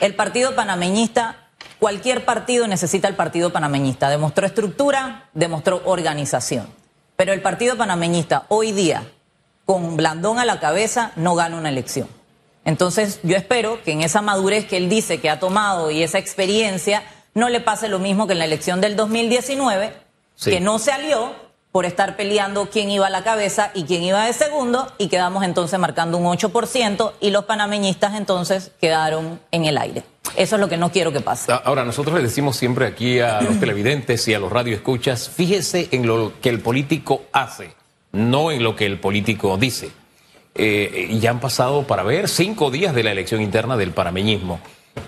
El 0.00 0.14
partido 0.14 0.54
panameñista 0.54 1.46
Cualquier 1.78 2.24
partido 2.24 2.66
necesita 2.66 3.06
el 3.06 3.14
partido 3.16 3.52
panameñista. 3.52 4.08
Demostró 4.08 4.46
estructura, 4.46 5.28
demostró 5.34 5.82
organización. 5.84 6.66
Pero 7.16 7.32
el 7.32 7.42
partido 7.42 7.76
panameñista 7.76 8.44
hoy 8.48 8.72
día, 8.72 9.04
con 9.66 9.96
Blandón 9.96 10.38
a 10.38 10.46
la 10.46 10.58
cabeza, 10.58 11.12
no 11.16 11.34
gana 11.34 11.56
una 11.56 11.68
elección. 11.68 12.08
Entonces 12.66 13.20
yo 13.22 13.36
espero 13.36 13.80
que 13.82 13.92
en 13.92 14.02
esa 14.02 14.20
madurez 14.20 14.66
que 14.66 14.76
él 14.76 14.90
dice 14.90 15.18
que 15.20 15.30
ha 15.30 15.38
tomado 15.38 15.90
y 15.90 16.02
esa 16.02 16.18
experiencia 16.18 17.04
no 17.32 17.48
le 17.48 17.60
pase 17.60 17.88
lo 17.88 18.00
mismo 18.00 18.26
que 18.26 18.32
en 18.32 18.40
la 18.40 18.44
elección 18.44 18.80
del 18.80 18.96
2019, 18.96 19.94
que 20.44 20.60
no 20.60 20.78
se 20.78 20.90
alió 20.90 21.32
por 21.70 21.86
estar 21.86 22.16
peleando 22.16 22.68
quién 22.68 22.90
iba 22.90 23.06
a 23.06 23.10
la 23.10 23.22
cabeza 23.22 23.70
y 23.74 23.84
quién 23.84 24.02
iba 24.02 24.24
de 24.24 24.32
segundo 24.32 24.90
y 24.98 25.08
quedamos 25.08 25.44
entonces 25.44 25.78
marcando 25.78 26.18
un 26.18 26.24
8% 26.24 27.12
y 27.20 27.30
los 27.30 27.44
panameñistas 27.44 28.14
entonces 28.14 28.72
quedaron 28.80 29.38
en 29.52 29.64
el 29.64 29.78
aire. 29.78 30.02
Eso 30.36 30.56
es 30.56 30.60
lo 30.60 30.68
que 30.68 30.76
no 30.76 30.90
quiero 30.90 31.12
que 31.12 31.20
pase. 31.20 31.52
Ahora, 31.52 31.84
nosotros 31.84 32.16
le 32.16 32.22
decimos 32.22 32.56
siempre 32.56 32.86
aquí 32.86 33.20
a 33.20 33.42
los 33.42 33.60
televidentes 33.60 34.26
y 34.26 34.34
a 34.34 34.40
los 34.40 34.50
radioescuchas, 34.50 35.28
fíjese 35.28 35.88
en 35.92 36.06
lo 36.06 36.32
que 36.40 36.48
el 36.48 36.60
político 36.60 37.22
hace, 37.32 37.74
no 38.10 38.50
en 38.50 38.64
lo 38.64 38.74
que 38.74 38.86
el 38.86 38.98
político 38.98 39.56
dice. 39.56 39.92
Eh, 40.58 41.16
ya 41.20 41.30
han 41.30 41.40
pasado 41.40 41.82
para 41.82 42.02
ver 42.02 42.28
cinco 42.28 42.70
días 42.70 42.94
de 42.94 43.02
la 43.02 43.12
elección 43.12 43.42
interna 43.42 43.76
del 43.76 43.92
panameñismo. 43.92 44.60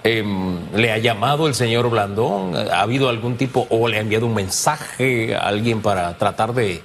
Em, 0.04 0.58
¿Le 0.74 0.92
ha 0.92 0.98
llamado 0.98 1.46
el 1.46 1.54
señor 1.54 1.88
Blandón? 1.90 2.54
¿Ha 2.56 2.82
habido 2.82 3.08
algún 3.08 3.36
tipo 3.36 3.66
o 3.70 3.88
le 3.88 3.96
ha 3.96 4.00
enviado 4.00 4.26
un 4.26 4.34
mensaje 4.34 5.34
a 5.34 5.40
alguien 5.40 5.80
para 5.80 6.16
tratar 6.18 6.52
de... 6.52 6.82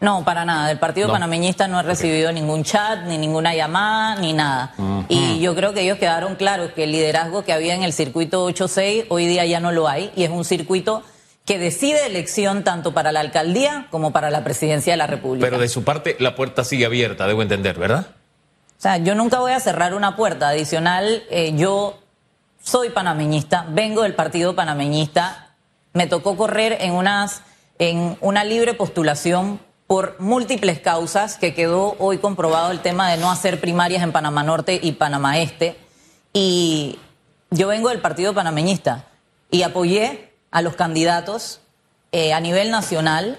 No, 0.00 0.24
para 0.24 0.44
nada. 0.46 0.68
Del 0.68 0.78
Partido 0.78 1.12
Panameñista 1.12 1.68
no 1.68 1.78
he 1.78 1.82
recibido 1.82 2.32
ningún 2.32 2.64
chat, 2.64 3.04
ni 3.06 3.18
ninguna 3.18 3.54
llamada, 3.54 4.16
ni 4.16 4.32
nada. 4.32 4.72
Y 5.08 5.40
yo 5.40 5.54
creo 5.54 5.74
que 5.74 5.82
ellos 5.82 5.98
quedaron 5.98 6.36
claros 6.36 6.72
que 6.72 6.84
el 6.84 6.92
liderazgo 6.92 7.44
que 7.44 7.52
había 7.52 7.74
en 7.74 7.82
el 7.82 7.92
circuito 7.92 8.48
8-6 8.48 9.06
hoy 9.10 9.26
día 9.26 9.44
ya 9.44 9.60
no 9.60 9.72
lo 9.72 9.88
hay 9.88 10.10
y 10.16 10.24
es 10.24 10.30
un 10.30 10.46
circuito 10.46 11.02
que 11.50 11.58
decide 11.58 12.06
elección 12.06 12.62
tanto 12.62 12.94
para 12.94 13.10
la 13.10 13.18
alcaldía 13.18 13.88
como 13.90 14.12
para 14.12 14.30
la 14.30 14.44
presidencia 14.44 14.92
de 14.92 14.96
la 14.96 15.08
República. 15.08 15.44
Pero 15.44 15.58
de 15.58 15.66
su 15.66 15.82
parte 15.82 16.14
la 16.20 16.36
puerta 16.36 16.62
sigue 16.62 16.86
abierta, 16.86 17.26
debo 17.26 17.42
entender, 17.42 17.76
¿verdad? 17.76 18.06
O 18.78 18.80
sea, 18.80 18.98
yo 18.98 19.16
nunca 19.16 19.40
voy 19.40 19.50
a 19.50 19.58
cerrar 19.58 19.94
una 19.94 20.14
puerta. 20.14 20.48
Adicional, 20.48 21.24
eh, 21.28 21.52
yo 21.56 21.98
soy 22.62 22.90
panameñista, 22.90 23.66
vengo 23.68 24.04
del 24.04 24.14
partido 24.14 24.54
panameñista, 24.54 25.56
me 25.92 26.06
tocó 26.06 26.36
correr 26.36 26.76
en, 26.82 26.92
unas, 26.92 27.42
en 27.80 28.16
una 28.20 28.44
libre 28.44 28.74
postulación 28.74 29.58
por 29.88 30.20
múltiples 30.20 30.78
causas, 30.78 31.36
que 31.36 31.52
quedó 31.52 31.96
hoy 31.98 32.18
comprobado 32.18 32.70
el 32.70 32.78
tema 32.78 33.10
de 33.10 33.16
no 33.16 33.28
hacer 33.28 33.60
primarias 33.60 34.04
en 34.04 34.12
Panamá 34.12 34.44
Norte 34.44 34.78
y 34.80 34.92
Panamá 34.92 35.40
Este. 35.40 35.76
Y 36.32 37.00
yo 37.50 37.66
vengo 37.66 37.88
del 37.88 37.98
partido 37.98 38.34
panameñista 38.34 39.06
y 39.50 39.62
apoyé 39.62 40.29
a 40.50 40.62
los 40.62 40.76
candidatos 40.76 41.60
eh, 42.12 42.32
a 42.32 42.40
nivel 42.40 42.70
nacional 42.70 43.38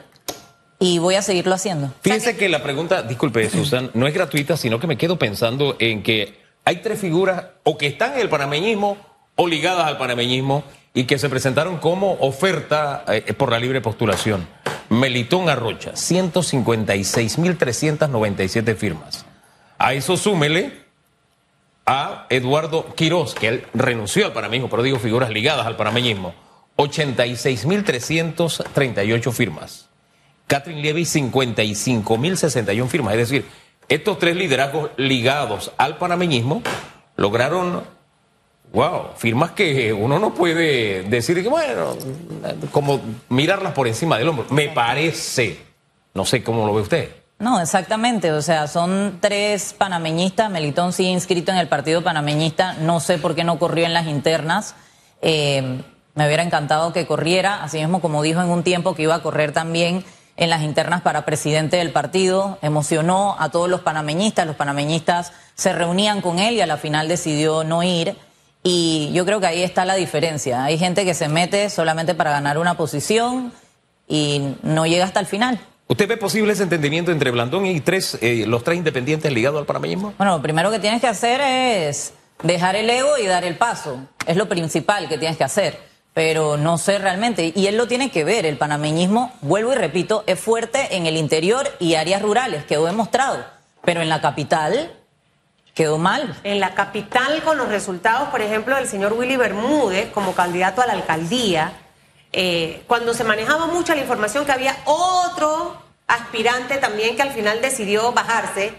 y 0.80 1.00
voy 1.00 1.16
a 1.16 1.22
seguirlo 1.22 1.54
haciendo. 1.54 1.94
Fíjense 2.02 2.38
que 2.38 2.50
la 2.50 2.64
pregunta, 2.64 3.04
disculpe, 3.04 3.50
Susan, 3.50 3.92
no 3.94 4.08
es 4.08 4.14
gratuita, 4.14 4.58
sino 4.58 4.80
que 4.80 4.88
me 4.88 4.98
quedo 4.98 5.20
pensando 5.20 5.76
en 5.80 6.04
que 6.04 6.42
hay 6.66 6.78
tres 6.78 7.00
figuras 7.00 7.46
o 7.64 7.78
que 7.78 7.88
están 7.88 8.14
en 8.14 8.22
el 8.22 8.30
panameñismo 8.30 8.98
o 9.36 9.48
ligadas 9.48 9.88
al 9.88 9.98
panameñismo 9.98 10.64
y 10.94 11.06
que 11.06 11.18
se 11.18 11.30
presentaron 11.30 11.78
como 11.78 12.18
oferta 12.20 13.06
eh, 13.08 13.34
por 13.34 13.50
la 13.52 13.60
libre 13.60 13.80
postulación. 13.82 14.48
Melitón 14.90 15.50
Arrocha, 15.50 15.94
156.397 15.94 18.76
firmas. 18.76 19.26
A 19.78 19.94
eso 19.94 20.18
súmele 20.18 20.82
a 21.86 22.26
Eduardo 22.30 22.94
Quirós, 22.94 23.34
que 23.34 23.48
él 23.48 23.66
renunció 23.74 24.26
al 24.26 24.34
panameñismo, 24.34 24.70
pero 24.70 24.84
digo 24.84 25.00
figuras 25.00 25.30
ligadas 25.30 25.66
al 25.66 25.78
panameñismo, 25.78 26.36
86.338 26.82 29.32
firmas. 29.32 29.88
Catherine 30.48 30.82
Levy 30.82 31.04
55.061 31.04 32.88
firmas. 32.88 33.14
Es 33.14 33.20
decir, 33.20 33.46
estos 33.88 34.18
tres 34.20 34.36
liderazgos 34.36 34.92
ligados 34.98 35.72
al 35.78 35.98
panameñismo 35.98 36.62
lograron, 37.16 37.84
wow, 38.74 39.12
firmas 39.16 39.52
que 39.52 39.94
uno 39.94 40.20
no 40.20 40.34
puede 40.34 41.04
decir 41.04 41.42
que, 41.42 41.50
bueno, 41.50 41.96
como 42.72 43.00
mirarlas 43.30 43.72
por 43.74 43.88
encima 43.88 44.18
del 44.18 44.28
hombro. 44.30 44.48
Me 44.50 44.70
parece, 44.70 45.60
no 46.14 46.26
sé 46.26 46.44
cómo 46.44 46.66
lo 46.66 46.74
ve 46.74 46.82
usted. 46.82 47.10
No, 47.40 47.60
exactamente. 47.60 48.32
O 48.32 48.42
sea, 48.42 48.68
son 48.68 49.18
tres 49.20 49.76
panameñistas. 49.76 50.50
Melitón 50.52 50.94
sigue 50.94 51.10
inscrito 51.10 51.52
en 51.52 51.58
el 51.58 51.68
partido 51.68 52.04
panameñista. 52.04 52.74
No 52.74 53.00
sé 53.00 53.18
por 53.18 53.34
qué 53.36 53.44
no 53.44 53.58
corrió 53.58 53.86
en 53.86 53.94
las 53.94 54.06
internas. 54.08 54.76
Eh, 55.24 55.82
me 56.16 56.26
hubiera 56.26 56.44
encantado 56.44 56.94
que 56.94 57.06
corriera, 57.06 57.64
así 57.64 57.78
mismo 57.80 58.02
como 58.02 58.22
dijo 58.22 58.42
en 58.42 58.50
un 58.50 58.64
tiempo 58.64 58.96
que 58.96 59.04
iba 59.04 59.16
a 59.16 59.22
correr 59.22 59.52
también 59.54 60.04
en 60.38 60.50
las 60.50 60.64
internas 60.64 61.02
para 61.02 61.26
presidente 61.26 61.78
del 61.78 61.92
partido. 61.92 62.58
Emocionó 62.62 63.36
a 63.40 63.50
todos 63.50 63.70
los 63.70 63.82
panameñistas. 63.82 64.48
Los 64.48 64.56
panameñistas 64.56 65.34
se 65.56 65.74
reunían 65.74 66.22
con 66.22 66.40
él 66.40 66.56
y 66.56 66.62
a 66.62 66.66
la 66.66 66.78
final 66.78 67.08
decidió 67.08 67.64
no 67.64 67.84
ir. 67.84 68.16
Y 68.64 69.12
yo 69.14 69.26
creo 69.26 69.40
que 69.40 69.48
ahí 69.48 69.64
está 69.64 69.86
la 69.86 69.96
diferencia. 69.96 70.64
Hay 70.64 70.78
gente 70.78 71.06
que 71.06 71.14
se 71.14 71.28
mete 71.28 71.70
solamente 71.70 72.16
para 72.16 72.32
ganar 72.32 72.58
una 72.58 72.76
posición 72.76 73.52
y 74.08 74.56
no 74.64 74.86
llega 74.86 75.06
hasta 75.06 75.20
el 75.20 75.26
final. 75.26 75.60
¿Usted 75.88 76.08
ve 76.08 76.18
posible 76.18 76.54
ese 76.54 76.64
entendimiento 76.64 77.12
entre 77.12 77.32
Blandón 77.32 77.66
y 77.66 77.82
tres, 77.82 78.18
eh, 78.22 78.46
los 78.48 78.64
tres 78.64 78.78
independientes 78.78 79.32
ligados 79.32 79.60
al 79.60 79.66
panameñismo? 79.66 80.14
Bueno, 80.18 80.38
lo 80.38 80.42
primero 80.42 80.72
que 80.72 80.80
tienes 80.80 81.02
que 81.02 81.08
hacer 81.08 81.42
es 81.42 82.14
dejar 82.44 82.76
el 82.76 82.90
ego 82.90 83.18
y 83.18 83.26
dar 83.26 83.44
el 83.44 83.58
paso. 83.58 83.98
Es 84.26 84.38
lo 84.38 84.48
principal 84.48 85.10
que 85.10 85.18
tienes 85.18 85.38
que 85.38 85.44
hacer. 85.44 85.91
Pero 86.14 86.58
no 86.58 86.78
sé 86.78 86.98
realmente. 87.00 87.54
Y 87.56 87.68
él 87.68 87.78
lo 87.78 87.88
tiene 87.88 88.12
que 88.12 88.24
ver. 88.24 88.46
El 88.46 88.58
panameñismo, 88.58 89.32
vuelvo 89.42 89.72
y 89.72 89.76
repito, 89.76 90.24
es 90.28 90.40
fuerte 90.40 90.96
en 90.96 91.06
el 91.06 91.18
interior 91.18 91.70
y 91.80 91.96
áreas 91.96 92.22
rurales. 92.22 92.66
Quedó 92.66 92.86
demostrado. 92.86 93.46
Pero 93.84 94.02
en 94.02 94.10
la 94.10 94.22
capital 94.22 94.92
quedó 95.74 95.98
mal. 95.98 96.38
En 96.44 96.60
la 96.60 96.74
capital, 96.74 97.42
con 97.44 97.58
los 97.58 97.70
resultados, 97.70 98.30
por 98.30 98.42
ejemplo, 98.42 98.76
del 98.76 98.88
señor 98.88 99.14
Willy 99.14 99.38
Bermúdez 99.38 100.12
como 100.12 100.34
candidato 100.34 100.82
a 100.82 100.86
la 100.86 100.94
alcaldía 100.94 101.74
eh, 102.34 102.84
cuando 102.88 103.14
se 103.14 103.24
manejaba 103.24 103.68
mucho 103.68 103.94
la 103.94 104.02
información 104.02 104.46
que 104.46 104.54
había 104.54 104.78
otro 104.86 105.82
aspirante 106.08 106.78
también 106.78 107.16
que 107.16 107.22
al 107.22 107.32
final 107.32 107.62
decidió 107.62 108.12
bajarse. 108.14 108.74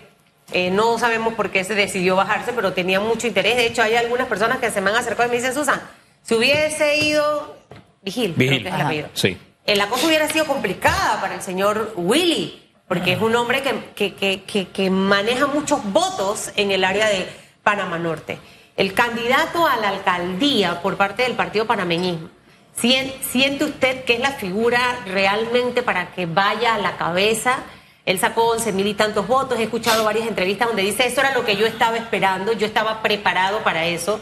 Eh, 0.52 0.70
no 0.70 0.98
sabemos 0.98 1.34
por 1.34 1.50
qué 1.50 1.64
se 1.64 1.74
decidió 1.74 2.16
bajarse, 2.16 2.52
pero 2.52 2.72
tenía 2.72 3.00
mucho 3.00 3.26
interés. 3.26 3.56
De 3.56 3.66
hecho, 3.66 3.82
hay 3.82 3.96
algunas 3.96 4.26
personas 4.26 4.58
que 4.58 4.70
se 4.70 4.80
me 4.80 4.90
han 4.90 4.96
acercado 4.96 5.28
y 5.28 5.30
me 5.30 5.36
dicen, 5.36 5.54
Susan, 5.54 5.80
si 6.22 6.34
hubiese 6.34 6.96
ido 6.98 7.56
Vigil, 8.02 8.34
Vigil. 8.36 8.62
creo 8.70 8.88
que 8.88 8.98
es. 9.00 9.06
Sí. 9.14 9.38
Eh, 9.66 9.76
la 9.76 9.88
cosa 9.88 10.06
hubiera 10.06 10.28
sido 10.28 10.44
complicada 10.46 11.20
para 11.20 11.34
el 11.36 11.42
señor 11.42 11.92
Willy, 11.96 12.70
porque 12.88 13.12
es 13.12 13.20
un 13.20 13.34
hombre 13.36 13.62
que, 13.62 14.14
que, 14.14 14.42
que, 14.42 14.68
que, 14.68 14.90
maneja 14.90 15.46
muchos 15.46 15.80
votos 15.92 16.50
en 16.56 16.70
el 16.72 16.84
área 16.84 17.08
de 17.08 17.28
Panamá 17.62 17.98
Norte. 17.98 18.38
El 18.76 18.92
candidato 18.94 19.66
a 19.66 19.76
la 19.76 19.90
alcaldía 19.90 20.82
por 20.82 20.96
parte 20.96 21.22
del 21.22 21.34
partido 21.34 21.66
panameñismo 21.66 22.28
¿Sien- 22.76 23.12
¿Siente 23.20 23.64
usted 23.64 24.04
que 24.04 24.14
es 24.14 24.20
la 24.20 24.32
figura 24.32 24.98
realmente 25.06 25.82
para 25.82 26.12
que 26.14 26.26
vaya 26.26 26.74
a 26.74 26.78
la 26.78 26.96
cabeza? 26.96 27.58
Él 28.06 28.18
sacó 28.18 28.50
11 28.50 28.72
mil 28.72 28.86
y 28.86 28.94
tantos 28.94 29.26
votos. 29.28 29.58
He 29.60 29.64
escuchado 29.64 30.02
varias 30.04 30.26
entrevistas 30.26 30.68
donde 30.68 30.82
dice, 30.82 31.06
eso 31.06 31.20
era 31.20 31.34
lo 31.34 31.44
que 31.44 31.56
yo 31.56 31.66
estaba 31.66 31.96
esperando, 31.98 32.52
yo 32.52 32.66
estaba 32.66 33.02
preparado 33.02 33.62
para 33.62 33.84
eso. 33.86 34.20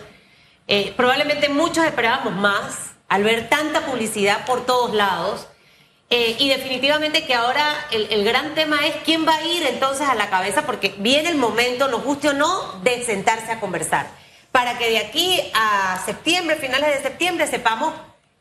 Eh, 0.66 0.94
probablemente 0.96 1.48
muchos 1.48 1.84
esperábamos 1.84 2.34
más 2.34 2.92
al 3.08 3.24
ver 3.24 3.48
tanta 3.48 3.86
publicidad 3.86 4.44
por 4.46 4.66
todos 4.66 4.94
lados. 4.94 5.46
Eh, 6.10 6.36
y 6.40 6.48
definitivamente 6.48 7.24
que 7.24 7.34
ahora 7.34 7.86
el, 7.92 8.08
el 8.10 8.24
gran 8.24 8.54
tema 8.54 8.84
es 8.86 8.96
quién 9.04 9.26
va 9.26 9.36
a 9.36 9.44
ir 9.44 9.64
entonces 9.64 10.08
a 10.08 10.14
la 10.16 10.28
cabeza, 10.28 10.66
porque 10.66 10.94
viene 10.98 11.28
el 11.28 11.36
momento, 11.36 11.86
nos 11.86 12.02
guste 12.02 12.30
o 12.30 12.32
no, 12.32 12.80
de 12.82 13.04
sentarse 13.04 13.52
a 13.52 13.60
conversar. 13.60 14.08
Para 14.50 14.76
que 14.76 14.90
de 14.90 14.98
aquí 14.98 15.40
a 15.54 16.02
septiembre, 16.04 16.56
finales 16.56 16.96
de 16.96 17.02
septiembre, 17.02 17.46
sepamos 17.46 17.94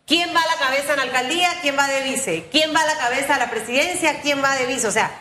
quién 0.08 0.36
va 0.36 0.42
a 0.42 0.48
la 0.48 0.56
cabeza 0.56 0.94
en 0.94 0.98
la 0.98 1.04
alcaldía, 1.04 1.50
quién 1.62 1.78
va 1.78 1.88
de 1.88 2.02
vice, 2.02 2.48
quién 2.52 2.76
va 2.76 2.82
a 2.82 2.86
la 2.88 2.98
cabeza 2.98 3.36
a 3.36 3.40
la 3.40 3.52
presidencia, 3.52 4.22
quién 4.22 4.44
va 4.44 4.56
de 4.56 4.66
vice. 4.66 4.88
O 4.88 4.92
sea, 4.92 5.12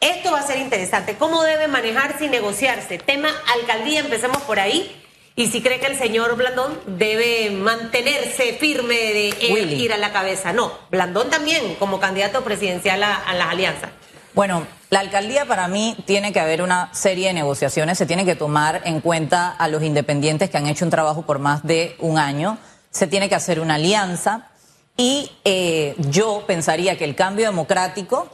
esto 0.00 0.32
va 0.32 0.40
a 0.40 0.46
ser 0.46 0.58
interesante. 0.58 1.16
¿Cómo 1.16 1.44
debe 1.44 1.68
manejarse 1.68 2.24
y 2.24 2.28
negociarse? 2.28 2.98
Tema 2.98 3.30
alcaldía, 3.60 4.00
empecemos 4.00 4.42
por 4.42 4.58
ahí. 4.58 5.00
Y 5.34 5.48
si 5.48 5.62
cree 5.62 5.80
que 5.80 5.86
el 5.86 5.96
señor 5.96 6.36
Blandón 6.36 6.78
debe 6.86 7.50
mantenerse 7.50 8.52
firme 8.54 8.94
de 8.94 9.28
él 9.40 9.80
ir 9.80 9.92
a 9.92 9.96
la 9.96 10.12
cabeza. 10.12 10.52
No, 10.52 10.72
Blandón 10.90 11.30
también 11.30 11.74
como 11.76 12.00
candidato 12.00 12.44
presidencial 12.44 13.02
a, 13.02 13.16
a 13.16 13.34
las 13.34 13.48
alianzas. 13.48 13.90
Bueno, 14.34 14.66
la 14.88 15.00
alcaldía 15.00 15.44
para 15.46 15.68
mí 15.68 15.96
tiene 16.06 16.32
que 16.32 16.40
haber 16.40 16.62
una 16.62 16.92
serie 16.94 17.28
de 17.28 17.34
negociaciones, 17.34 17.98
se 17.98 18.06
tiene 18.06 18.24
que 18.24 18.34
tomar 18.34 18.82
en 18.84 19.00
cuenta 19.00 19.50
a 19.50 19.68
los 19.68 19.82
independientes 19.82 20.48
que 20.50 20.56
han 20.56 20.66
hecho 20.66 20.84
un 20.84 20.90
trabajo 20.90 21.22
por 21.22 21.38
más 21.38 21.62
de 21.62 21.96
un 21.98 22.18
año, 22.18 22.58
se 22.90 23.06
tiene 23.06 23.28
que 23.28 23.34
hacer 23.34 23.60
una 23.60 23.74
alianza 23.74 24.50
y 24.96 25.30
eh, 25.44 25.94
yo 25.98 26.44
pensaría 26.46 26.96
que 26.96 27.04
el 27.04 27.14
cambio 27.14 27.46
democrático 27.46 28.28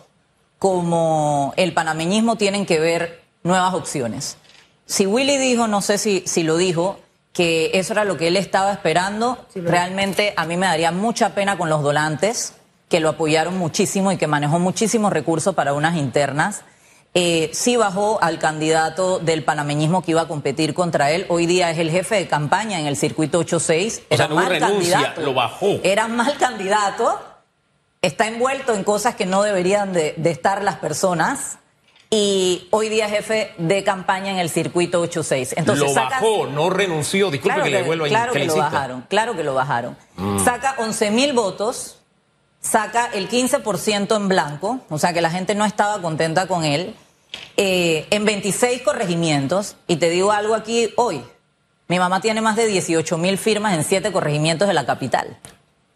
como 0.58 1.52
el 1.56 1.72
panameñismo 1.72 2.36
tienen 2.36 2.66
que 2.66 2.80
ver 2.80 3.22
nuevas 3.42 3.74
opciones. 3.74 4.36
Si 4.88 5.04
Willy 5.06 5.36
dijo, 5.36 5.68
no 5.68 5.82
sé 5.82 5.98
si, 5.98 6.22
si 6.26 6.42
lo 6.42 6.56
dijo, 6.56 6.98
que 7.34 7.70
eso 7.74 7.92
era 7.92 8.04
lo 8.04 8.16
que 8.16 8.26
él 8.28 8.36
estaba 8.36 8.72
esperando, 8.72 9.38
Sí, 9.52 9.60
realmente 9.60 10.32
a 10.36 10.46
mí 10.46 10.56
me 10.56 10.66
daría 10.66 10.90
mucha 10.92 11.34
pena 11.34 11.58
con 11.58 11.68
los 11.68 11.82
donantes, 11.82 12.54
que 12.88 12.98
lo 12.98 13.10
apoyaron 13.10 13.58
muchísimo 13.58 14.10
y 14.12 14.16
que 14.16 14.26
manejó 14.26 14.58
muchísimos 14.58 15.12
recursos 15.12 15.54
para 15.54 15.74
unas 15.74 15.96
internas. 15.96 16.62
Eh, 17.12 17.50
sí 17.52 17.76
bajó 17.76 18.18
al 18.22 18.38
candidato 18.38 19.18
del 19.18 19.44
panameñismo 19.44 20.02
que 20.02 20.12
iba 20.12 20.22
a 20.22 20.28
competir 20.28 20.72
contra 20.72 21.10
él. 21.10 21.26
Hoy 21.28 21.44
día 21.44 21.70
es 21.70 21.78
el 21.78 21.90
jefe 21.90 22.14
de 22.14 22.26
campaña 22.26 22.80
en 22.80 22.86
el 22.86 22.96
circuito 22.96 23.40
8-6. 23.44 23.56
O 23.56 23.60
sea, 23.60 24.02
Era 24.10 24.28
no 24.28 24.34
mal 24.36 24.46
renuncia, 24.48 24.92
candidato. 24.94 25.20
lo 25.20 25.34
bajó. 25.34 25.80
Era 25.82 26.08
mal 26.08 26.36
candidato. 26.38 27.20
Está 28.00 28.26
envuelto 28.26 28.74
en 28.74 28.84
cosas 28.84 29.16
que 29.16 29.26
no 29.26 29.42
deberían 29.42 29.92
de, 29.92 30.14
de 30.16 30.30
estar 30.30 30.62
las 30.62 30.76
personas. 30.76 31.58
Y 32.10 32.68
hoy 32.70 32.88
día 32.88 33.08
jefe 33.08 33.52
de 33.58 33.84
campaña 33.84 34.30
en 34.30 34.38
el 34.38 34.48
circuito 34.48 35.02
8-6. 35.04 35.52
Entonces 35.56 35.84
lo 35.88 35.92
saca- 35.92 36.20
bajó, 36.20 36.46
no 36.46 36.70
renunció. 36.70 37.30
Disculpe 37.30 37.54
Claro 37.56 37.64
que, 37.64 37.70
le 37.70 37.82
vuelva 37.82 38.06
a 38.06 38.08
claro 38.08 38.32
que 38.32 38.38
que 38.38 38.46
le 38.46 38.50
lo 38.50 38.56
bajaron, 38.56 39.04
claro 39.10 39.36
que 39.36 39.44
lo 39.44 39.54
bajaron. 39.54 39.96
Mm. 40.16 40.42
Saca 40.42 40.76
11 40.78 41.10
mil 41.10 41.34
votos, 41.34 41.98
saca 42.62 43.10
el 43.12 43.28
15% 43.28 44.16
en 44.16 44.28
blanco, 44.28 44.80
o 44.88 44.98
sea 44.98 45.12
que 45.12 45.20
la 45.20 45.30
gente 45.30 45.54
no 45.54 45.66
estaba 45.66 46.00
contenta 46.00 46.46
con 46.46 46.64
él, 46.64 46.94
eh, 47.58 48.06
en 48.10 48.24
26 48.24 48.80
corregimientos, 48.82 49.76
y 49.86 49.96
te 49.96 50.08
digo 50.08 50.32
algo 50.32 50.54
aquí 50.54 50.90
hoy, 50.96 51.22
mi 51.88 51.98
mamá 51.98 52.20
tiene 52.22 52.40
más 52.40 52.56
de 52.56 52.66
18 52.66 53.18
mil 53.18 53.36
firmas 53.36 53.74
en 53.74 53.84
7 53.84 54.12
corregimientos 54.12 54.66
de 54.66 54.74
la 54.74 54.86
capital, 54.86 55.36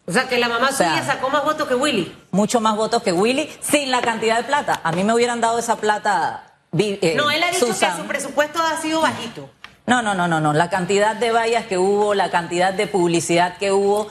O 0.05 0.11
sea, 0.11 0.27
que 0.27 0.37
la 0.37 0.49
mamá 0.49 0.69
O 0.69 0.73
sea- 0.73 0.89
suya 0.97 1.05
sacó 1.05 1.29
más 1.29 1.43
votos 1.45 1.67
que 1.67 1.75
Willy. 1.75 2.13
mucho 2.31 2.59
más 2.59 2.75
votos 2.75 3.01
que 3.03 3.11
Willy, 3.13 3.49
sin 3.61 3.89
la 3.91 4.01
cantidad 4.01 4.37
de 4.37 4.43
plata. 4.43 4.81
A 4.83 4.91
mí 4.91 5.03
me 5.03 5.13
hubieran 5.13 5.39
dado 5.41 5.57
esa 5.59 5.77
plata. 5.77 6.43
eh, 6.77 7.13
No, 7.15 7.29
él 7.31 7.41
ha 7.43 7.51
dicho 7.51 7.67
Susan. 7.67 7.95
que 7.95 8.01
su 8.01 8.07
presupuesto 8.07 8.59
ha 8.61 8.77
sido 8.81 9.01
bajito. 9.01 9.49
No, 9.85 10.01
no, 10.01 10.13
no, 10.13 10.27
no, 10.27 10.39
no. 10.39 10.53
La 10.53 10.69
cantidad 10.69 11.15
de 11.15 11.31
vallas 11.31 11.65
que 11.67 11.77
hubo, 11.77 12.13
la 12.15 12.31
cantidad 12.31 12.73
de 12.73 12.87
publicidad 12.87 13.57
que 13.57 13.71
hubo. 13.71 14.07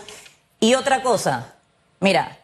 Y 0.60 0.74
otra 0.74 1.02
cosa, 1.02 1.54
mira, 2.00 2.38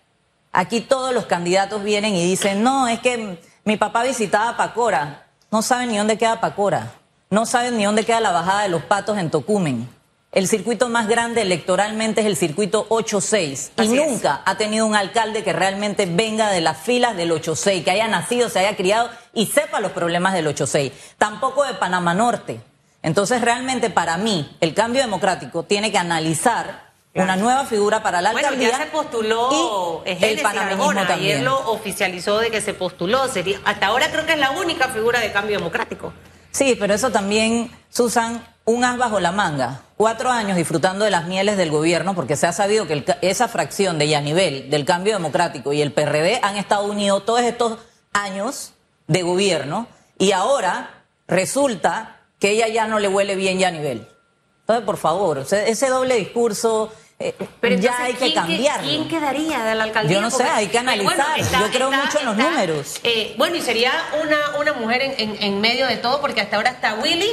aquí 0.52 0.80
todos 0.80 1.14
los 1.14 1.26
candidatos 1.26 1.82
vienen 1.84 2.14
y 2.16 2.24
dicen, 2.24 2.62
no, 2.62 2.88
es 2.88 3.00
que 3.00 3.40
mi 3.64 3.76
papá 3.76 4.02
visitaba 4.02 4.56
Pacora. 4.56 5.26
No 5.50 5.62
saben 5.62 5.90
ni 5.90 5.98
dónde 5.98 6.18
queda 6.18 6.40
Pacora. 6.40 6.92
No 7.30 7.46
saben 7.46 7.76
ni 7.76 7.84
dónde 7.84 8.04
queda 8.04 8.20
la 8.20 8.32
bajada 8.32 8.62
de 8.62 8.68
los 8.70 8.82
patos 8.82 9.16
en 9.18 9.30
Tocumen. 9.30 9.88
El 10.30 10.46
circuito 10.46 10.88
más 10.90 11.08
grande 11.08 11.40
electoralmente 11.42 12.20
es 12.20 12.26
el 12.26 12.36
circuito 12.36 12.86
8-6. 12.90 13.70
Y 13.78 13.82
es. 13.82 13.88
nunca 13.88 14.42
ha 14.44 14.56
tenido 14.56 14.84
un 14.84 14.94
alcalde 14.94 15.42
que 15.42 15.54
realmente 15.54 16.04
venga 16.06 16.50
de 16.50 16.60
las 16.60 16.78
filas 16.78 17.16
del 17.16 17.30
8-6, 17.32 17.82
que 17.82 17.90
haya 17.90 18.08
nacido, 18.08 18.48
se 18.50 18.58
haya 18.58 18.76
criado 18.76 19.08
y 19.32 19.46
sepa 19.46 19.80
los 19.80 19.92
problemas 19.92 20.34
del 20.34 20.46
8-6. 20.46 20.92
Tampoco 21.16 21.64
de 21.64 21.74
Panamá 21.74 22.12
Norte. 22.12 22.60
Entonces, 23.02 23.40
realmente 23.40 23.88
para 23.88 24.18
mí, 24.18 24.54
el 24.60 24.74
cambio 24.74 25.00
democrático 25.00 25.62
tiene 25.62 25.90
que 25.90 25.98
analizar 25.98 26.88
una 27.14 27.36
nueva 27.36 27.64
figura 27.64 28.02
para 28.02 28.20
la 28.20 28.32
Bueno, 28.32 28.48
alcaldía. 28.48 28.70
ya 28.72 28.78
se 28.84 28.86
postuló 28.90 30.02
y 30.06 30.10
el 30.24 30.40
panameñismo. 30.40 30.90
Ayer 30.90 31.06
también. 31.06 31.44
lo 31.44 31.70
oficializó 31.70 32.38
de 32.38 32.50
que 32.50 32.60
se 32.60 32.74
postuló. 32.74 33.26
Sería, 33.28 33.60
hasta 33.64 33.86
ahora 33.86 34.10
creo 34.12 34.26
que 34.26 34.34
es 34.34 34.38
la 34.38 34.50
única 34.52 34.88
figura 34.88 35.20
de 35.20 35.32
cambio 35.32 35.56
democrático. 35.58 36.12
Sí, 36.52 36.76
pero 36.78 36.94
eso 36.94 37.10
también, 37.10 37.72
Susan, 37.90 38.44
un 38.66 38.84
as 38.84 38.98
bajo 38.98 39.18
la 39.20 39.32
manga. 39.32 39.80
Cuatro 39.98 40.30
años 40.30 40.56
disfrutando 40.56 41.04
de 41.04 41.10
las 41.10 41.26
mieles 41.26 41.56
del 41.56 41.70
gobierno, 41.72 42.14
porque 42.14 42.36
se 42.36 42.46
ha 42.46 42.52
sabido 42.52 42.86
que 42.86 42.92
el 42.94 43.04
esa 43.20 43.48
fracción 43.48 43.98
de 43.98 44.08
Yanivel, 44.08 44.70
del 44.70 44.84
Cambio 44.84 45.12
Democrático 45.12 45.72
y 45.72 45.82
el 45.82 45.92
PRD 45.92 46.38
han 46.42 46.56
estado 46.56 46.84
unidos 46.84 47.26
todos 47.26 47.40
estos 47.40 47.78
años 48.12 48.72
de 49.08 49.22
gobierno 49.22 49.88
y 50.16 50.30
ahora 50.32 51.02
resulta 51.26 52.20
que 52.38 52.50
ella 52.52 52.68
ya 52.68 52.86
no 52.86 53.00
le 53.00 53.08
huele 53.08 53.34
bien 53.34 53.58
Yanivel. 53.58 54.06
Entonces, 54.60 54.84
por 54.86 54.98
favor, 54.98 55.38
o 55.38 55.44
sea, 55.44 55.66
ese 55.66 55.88
doble 55.88 56.14
discurso, 56.14 56.92
eh, 57.18 57.34
Pero 57.60 57.74
ya 57.76 57.96
hay 58.04 58.12
que 58.12 58.18
¿quién 58.18 58.30
que- 58.30 58.34
cambiarlo. 58.36 58.88
¿Quién 58.88 59.08
quedaría 59.08 59.64
de 59.64 59.74
la 59.74 59.82
alcaldía? 59.84 60.14
Yo 60.14 60.20
no 60.20 60.30
sé, 60.30 60.44
hay 60.44 60.68
que 60.68 60.78
bueno, 60.78 60.92
analizar. 60.92 61.40
está- 61.40 61.60
Yo 61.60 61.66
creo 61.72 61.90
está- 61.90 62.04
mucho 62.04 62.18
en 62.20 62.26
los 62.26 62.38
está, 62.38 62.50
números. 62.50 63.00
eh, 63.02 63.34
bueno, 63.36 63.56
y 63.56 63.62
sería 63.62 63.92
una, 64.22 64.56
una 64.60 64.74
mujer 64.74 65.02
en, 65.02 65.14
en- 65.18 65.42
en 65.42 65.60
medio 65.60 65.88
de 65.88 65.96
todo, 65.96 66.20
porque 66.20 66.40
hasta 66.40 66.54
ahora 66.56 66.70
está 66.70 66.94
Willy, 66.94 67.32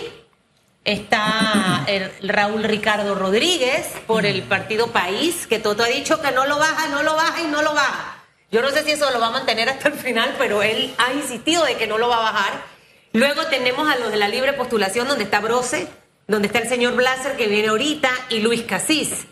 está 0.86 1.84
el 1.88 2.12
Raúl 2.30 2.64
Ricardo 2.64 3.16
Rodríguez 3.16 3.88
por 4.06 4.26
el 4.26 4.44
partido 4.44 4.88
País, 4.92 5.48
que 5.48 5.60
Toto 5.60 5.84
ha 5.84 5.88
dicho 5.88 6.22
que 6.22 6.32
no 6.32 6.46
lo 6.46 6.58
baja, 6.60 6.88
no 6.88 7.04
lo 7.04 7.16
baja 7.16 7.42
y 7.42 7.48
no 7.48 7.62
lo 7.64 7.74
baja. 7.74 8.24
Yo 8.52 8.62
no 8.62 8.70
sé 8.70 8.84
si 8.84 8.92
eso 8.92 9.10
lo 9.12 9.20
va 9.20 9.28
a 9.28 9.32
mantener 9.32 9.68
hasta 9.68 9.90
el 9.90 9.96
final, 9.96 10.36
pero 10.38 10.62
él 10.64 10.94
ha 10.98 11.12
insistido 11.14 11.66
de 11.66 11.76
que 11.76 11.88
no 11.88 11.98
lo 11.98 12.08
va 12.08 12.18
a 12.18 12.32
bajar. 12.32 12.64
Luego 13.12 13.48
tenemos 13.48 13.92
a 13.92 13.98
los 13.98 14.12
de 14.12 14.18
la 14.18 14.28
libre 14.28 14.54
postulación, 14.54 15.08
donde 15.08 15.24
está 15.24 15.40
Brose, 15.40 15.88
donde 16.28 16.48
está 16.48 16.60
el 16.60 16.70
señor 16.70 16.96
Blaser, 16.96 17.36
que 17.36 17.48
viene 17.48 17.70
ahorita, 17.70 18.10
y 18.30 18.40
Luis 18.40 18.62
Casís. 18.64 19.26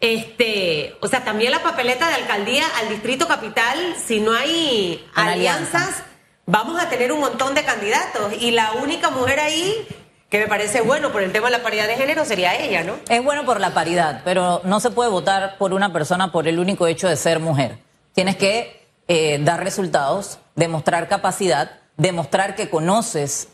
Este, 0.00 0.96
o 1.00 1.08
sea, 1.08 1.24
también 1.24 1.52
la 1.52 1.62
papeleta 1.62 2.08
de 2.08 2.14
alcaldía 2.14 2.64
al 2.78 2.88
distrito 2.88 3.28
capital, 3.28 3.96
si 4.02 4.20
no 4.20 4.32
hay 4.32 5.04
alianzas, 5.14 5.82
alianza. 5.82 6.06
vamos 6.46 6.80
a 6.80 6.88
tener 6.88 7.12
un 7.12 7.20
montón 7.20 7.54
de 7.54 7.64
candidatos. 7.64 8.32
Y 8.40 8.52
la 8.52 8.72
única 8.72 9.10
mujer 9.10 9.40
ahí 9.40 9.86
que 10.28 10.40
me 10.40 10.48
parece 10.48 10.80
bueno 10.80 11.12
por 11.12 11.22
el 11.22 11.32
tema 11.32 11.46
de 11.46 11.58
la 11.58 11.62
paridad 11.62 11.86
de 11.86 11.96
género 11.96 12.24
sería 12.24 12.54
ella, 12.56 12.82
¿no? 12.82 12.94
Es 13.08 13.22
bueno 13.22 13.44
por 13.44 13.60
la 13.60 13.74
paridad, 13.74 14.22
pero 14.24 14.60
no 14.64 14.80
se 14.80 14.90
puede 14.90 15.10
votar 15.10 15.56
por 15.58 15.72
una 15.72 15.92
persona 15.92 16.32
por 16.32 16.48
el 16.48 16.58
único 16.58 16.86
hecho 16.86 17.08
de 17.08 17.16
ser 17.16 17.38
mujer. 17.38 17.78
Tienes 18.12 18.36
que 18.36 18.86
eh, 19.08 19.38
dar 19.42 19.62
resultados, 19.62 20.38
demostrar 20.56 21.08
capacidad, 21.08 21.78
demostrar 21.96 22.56
que 22.56 22.68
conoces 22.68 23.48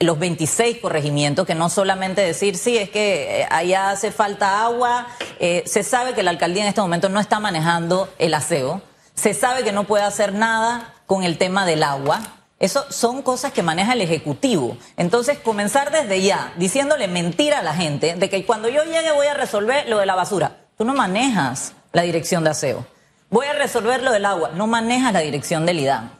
los 0.00 0.18
26 0.18 0.78
corregimientos, 0.78 1.46
que 1.46 1.54
no 1.54 1.68
solamente 1.68 2.20
decir, 2.20 2.56
sí, 2.56 2.76
es 2.76 2.90
que 2.90 3.40
eh, 3.40 3.46
allá 3.50 3.90
hace 3.90 4.12
falta 4.12 4.64
agua, 4.64 5.08
eh, 5.40 5.62
se 5.66 5.82
sabe 5.82 6.14
que 6.14 6.22
la 6.22 6.30
alcaldía 6.30 6.62
en 6.62 6.68
este 6.68 6.80
momento 6.80 7.08
no 7.08 7.20
está 7.20 7.40
manejando 7.40 8.12
el 8.18 8.34
aseo, 8.34 8.82
se 9.14 9.34
sabe 9.34 9.64
que 9.64 9.72
no 9.72 9.84
puede 9.84 10.04
hacer 10.04 10.32
nada 10.32 10.92
con 11.06 11.24
el 11.24 11.38
tema 11.38 11.66
del 11.66 11.82
agua. 11.82 12.20
Eso 12.64 12.86
son 12.88 13.20
cosas 13.20 13.52
que 13.52 13.62
maneja 13.62 13.92
el 13.92 14.00
Ejecutivo. 14.00 14.78
Entonces, 14.96 15.38
comenzar 15.38 15.92
desde 15.92 16.22
ya, 16.22 16.54
diciéndole 16.56 17.08
mentira 17.08 17.58
a 17.58 17.62
la 17.62 17.74
gente 17.74 18.14
de 18.14 18.30
que 18.30 18.46
cuando 18.46 18.70
yo 18.70 18.82
llegue 18.84 19.12
voy 19.12 19.26
a 19.26 19.34
resolver 19.34 19.86
lo 19.86 19.98
de 19.98 20.06
la 20.06 20.14
basura. 20.14 20.56
Tú 20.78 20.86
no 20.86 20.94
manejas 20.94 21.74
la 21.92 22.00
dirección 22.00 22.42
de 22.42 22.48
aseo. 22.48 22.86
Voy 23.28 23.44
a 23.48 23.52
resolver 23.52 24.02
lo 24.02 24.12
del 24.12 24.24
agua. 24.24 24.52
No 24.54 24.66
manejas 24.66 25.12
la 25.12 25.20
dirección 25.20 25.66
del 25.66 25.78
IDAN. 25.78 26.10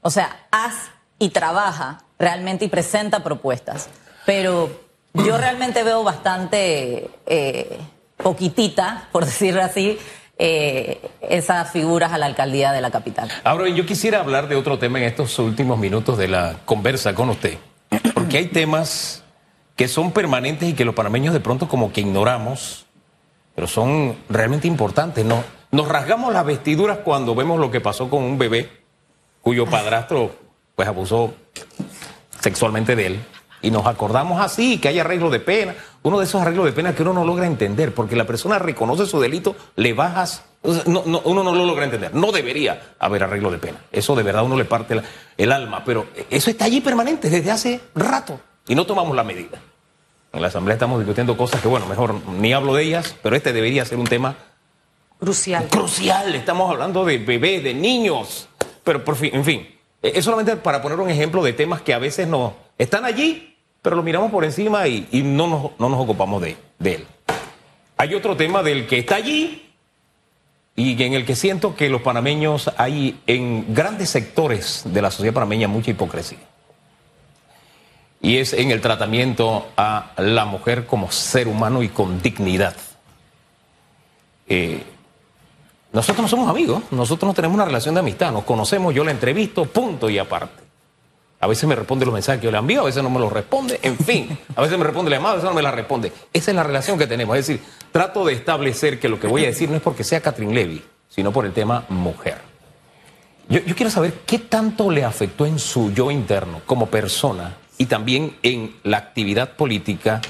O 0.00 0.08
sea, 0.08 0.46
haz 0.50 0.92
y 1.18 1.28
trabaja 1.28 1.98
realmente 2.18 2.64
y 2.64 2.68
presenta 2.68 3.22
propuestas. 3.22 3.90
Pero 4.24 4.70
yo 5.12 5.36
realmente 5.36 5.82
veo 5.82 6.02
bastante 6.04 7.10
eh, 7.26 7.78
poquitita, 8.16 9.08
por 9.12 9.24
decirlo 9.26 9.62
así, 9.62 9.98
eh, 10.44 11.00
esas 11.20 11.70
figuras 11.70 12.12
a 12.12 12.18
la 12.18 12.26
alcaldía 12.26 12.72
de 12.72 12.80
la 12.80 12.90
capital. 12.90 13.30
Ahora, 13.44 13.68
yo 13.68 13.86
quisiera 13.86 14.18
hablar 14.18 14.48
de 14.48 14.56
otro 14.56 14.76
tema 14.76 14.98
en 14.98 15.04
estos 15.04 15.38
últimos 15.38 15.78
minutos 15.78 16.18
de 16.18 16.26
la 16.26 16.56
conversa 16.64 17.14
con 17.14 17.30
usted, 17.30 17.58
porque 18.12 18.38
hay 18.38 18.46
temas 18.46 19.22
que 19.76 19.86
son 19.86 20.10
permanentes 20.10 20.68
y 20.68 20.72
que 20.72 20.84
los 20.84 20.96
panameños 20.96 21.32
de 21.32 21.38
pronto 21.38 21.68
como 21.68 21.92
que 21.92 22.00
ignoramos, 22.00 22.86
pero 23.54 23.68
son 23.68 24.16
realmente 24.28 24.66
importantes. 24.66 25.24
¿no? 25.24 25.44
Nos 25.70 25.86
rasgamos 25.86 26.32
las 26.32 26.44
vestiduras 26.44 26.98
cuando 27.04 27.36
vemos 27.36 27.60
lo 27.60 27.70
que 27.70 27.80
pasó 27.80 28.10
con 28.10 28.24
un 28.24 28.36
bebé 28.36 28.68
cuyo 29.42 29.66
padrastro 29.66 30.34
pues 30.74 30.88
abusó 30.88 31.34
sexualmente 32.40 32.96
de 32.96 33.06
él. 33.06 33.24
Y 33.62 33.70
nos 33.70 33.86
acordamos 33.86 34.40
así, 34.40 34.78
que 34.78 34.88
hay 34.88 34.98
arreglo 34.98 35.30
de 35.30 35.40
pena. 35.40 35.74
Uno 36.02 36.18
de 36.18 36.24
esos 36.24 36.42
arreglos 36.42 36.64
de 36.66 36.72
pena 36.72 36.94
que 36.94 37.02
uno 37.02 37.12
no 37.12 37.24
logra 37.24 37.46
entender, 37.46 37.94
porque 37.94 38.16
la 38.16 38.24
persona 38.26 38.58
reconoce 38.58 39.06
su 39.06 39.20
delito, 39.20 39.54
le 39.76 39.92
bajas. 39.92 40.44
no- 40.86 41.02
no, 41.06 41.20
uno 41.24 41.42
no 41.42 41.52
lo 41.54 41.64
logra 41.66 41.84
entender. 41.84 42.14
No 42.14 42.30
debería 42.30 42.94
haber 43.00 43.24
arreglo 43.24 43.50
de 43.50 43.58
pena. 43.58 43.78
Eso 43.90 44.14
de 44.14 44.22
verdad 44.22 44.44
uno 44.44 44.56
le 44.56 44.64
parte 44.64 44.94
la- 44.94 45.02
el 45.36 45.50
alma. 45.50 45.82
Pero 45.84 46.06
eso 46.30 46.50
está 46.50 46.66
allí 46.66 46.80
permanente 46.80 47.28
desde 47.30 47.50
hace 47.50 47.80
rato. 47.96 48.38
Y 48.68 48.74
no 48.76 48.86
tomamos 48.86 49.16
la 49.16 49.24
medida. 49.24 49.58
En 50.32 50.40
la 50.40 50.48
Asamblea 50.48 50.74
estamos 50.74 50.98
discutiendo 51.00 51.36
cosas 51.36 51.60
que, 51.60 51.68
bueno, 51.68 51.86
mejor 51.86 52.14
ni 52.28 52.52
hablo 52.52 52.74
de 52.74 52.84
ellas, 52.84 53.14
pero 53.22 53.34
este 53.36 53.52
debería 53.52 53.84
ser 53.84 53.98
un 53.98 54.06
tema 54.06 54.36
Crucial. 55.18 55.68
crucial. 55.68 56.34
Estamos 56.34 56.70
hablando 56.70 57.04
de 57.04 57.18
bebés, 57.18 57.62
de 57.62 57.74
niños. 57.74 58.48
Pero, 58.82 59.04
por 59.04 59.14
fin, 59.16 59.30
en 59.34 59.44
fin, 59.44 59.60
eh, 60.02 60.12
es 60.14 60.24
solamente 60.24 60.56
para 60.56 60.80
poner 60.82 60.98
un 60.98 61.10
ejemplo 61.10 61.42
de 61.42 61.52
temas 61.52 61.82
que 61.82 61.94
a 61.94 61.98
veces 61.98 62.26
no 62.26 62.54
están 62.78 63.04
allí, 63.04 63.51
pero 63.82 63.96
lo 63.96 64.02
miramos 64.02 64.30
por 64.30 64.44
encima 64.44 64.86
y, 64.86 65.08
no, 65.24 65.48
nos, 65.48 65.70
no 65.78 65.88
nos 65.88 66.00
ocupamos 66.00 66.40
de, 66.40 66.56
de 66.78 66.94
él. 66.94 67.06
Hay 67.96 68.14
otro 68.14 68.36
tema 68.36 68.62
del 68.62 68.86
que 68.86 68.98
está 68.98 69.16
allí 69.16 69.70
y 70.74 71.02
en 71.02 71.12
el 71.12 71.26
que 71.26 71.36
siento 71.36 71.74
que 71.74 71.90
los 71.90 72.00
panameños 72.00 72.70
hay 72.78 73.20
en 73.26 73.74
grandes 73.74 74.08
sectores 74.08 74.84
de 74.86 75.02
la 75.02 75.10
sociedad 75.10 75.34
panameña 75.34 75.68
mucha 75.68 75.90
hipocresía. 75.90 76.38
Y 78.20 78.38
es 78.38 78.52
en 78.52 78.70
el 78.70 78.80
tratamiento 78.80 79.68
a 79.76 80.12
la 80.16 80.44
mujer 80.44 80.86
como 80.86 81.10
ser 81.10 81.48
humano 81.48 81.82
y 81.82 81.88
con 81.88 82.22
dignidad. 82.22 82.76
Eh, 84.48 84.82
nosotros 85.92 86.22
no 86.22 86.28
somos 86.28 86.48
amigos, 86.48 86.84
nosotros 86.92 87.28
no 87.28 87.34
tenemos 87.34 87.56
una 87.56 87.64
relación 87.64 87.94
de 87.94 88.00
amistad, 88.00 88.32
nos 88.32 88.44
conocemos, 88.44 88.94
yo 88.94 89.04
la 89.04 89.10
entrevisto, 89.10 89.66
punto 89.66 90.08
y 90.08 90.18
aparte. 90.18 90.61
A 91.42 91.48
veces 91.48 91.68
me 91.68 91.74
responde 91.74 92.06
los 92.06 92.14
mensajes 92.14 92.40
que 92.40 92.44
yo 92.44 92.52
le 92.52 92.58
envío, 92.58 92.82
a 92.82 92.84
veces 92.84 93.02
no 93.02 93.10
me 93.10 93.18
los 93.18 93.32
responde, 93.32 93.80
en 93.82 93.98
fin, 93.98 94.38
a 94.54 94.62
veces 94.62 94.78
me 94.78 94.84
responde 94.84 95.10
la 95.10 95.16
llamada, 95.16 95.32
a 95.32 95.36
veces 95.38 95.50
no 95.50 95.56
me 95.56 95.62
la 95.62 95.72
responde. 95.72 96.12
Esa 96.32 96.52
es 96.52 96.54
la 96.54 96.62
relación 96.62 96.96
que 96.96 97.08
tenemos, 97.08 97.36
es 97.36 97.48
decir, 97.48 97.64
trato 97.90 98.24
de 98.24 98.32
establecer 98.32 99.00
que 99.00 99.08
lo 99.08 99.18
que 99.18 99.26
voy 99.26 99.42
a 99.42 99.48
decir 99.48 99.68
no 99.68 99.74
es 99.74 99.82
porque 99.82 100.04
sea 100.04 100.20
Catherine 100.20 100.54
Levy, 100.54 100.84
sino 101.08 101.32
por 101.32 101.44
el 101.44 101.52
tema 101.52 101.84
mujer. 101.88 102.36
Yo, 103.48 103.58
yo 103.58 103.74
quiero 103.74 103.90
saber 103.90 104.20
qué 104.24 104.38
tanto 104.38 104.88
le 104.88 105.04
afectó 105.04 105.44
en 105.44 105.58
su 105.58 105.92
yo 105.92 106.12
interno 106.12 106.62
como 106.64 106.86
persona 106.86 107.56
y 107.76 107.86
también 107.86 108.36
en 108.44 108.76
la 108.84 108.98
actividad 108.98 109.56
política 109.56 110.20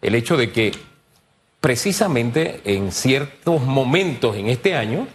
el 0.00 0.14
hecho 0.14 0.38
de 0.38 0.50
que 0.50 0.72
precisamente 1.60 2.62
en 2.64 2.90
ciertos 2.90 3.60
momentos 3.60 4.34
en 4.36 4.48
este 4.48 4.74
año 4.74 5.08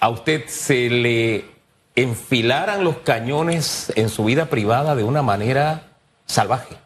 a 0.00 0.08
usted 0.08 0.48
se 0.48 0.88
le 0.88 1.57
enfilaran 2.02 2.84
los 2.84 2.98
cañones 2.98 3.92
en 3.96 4.08
su 4.08 4.24
vida 4.24 4.46
privada 4.46 4.94
de 4.94 5.04
una 5.04 5.22
manera 5.22 5.82
salvaje. 6.26 6.76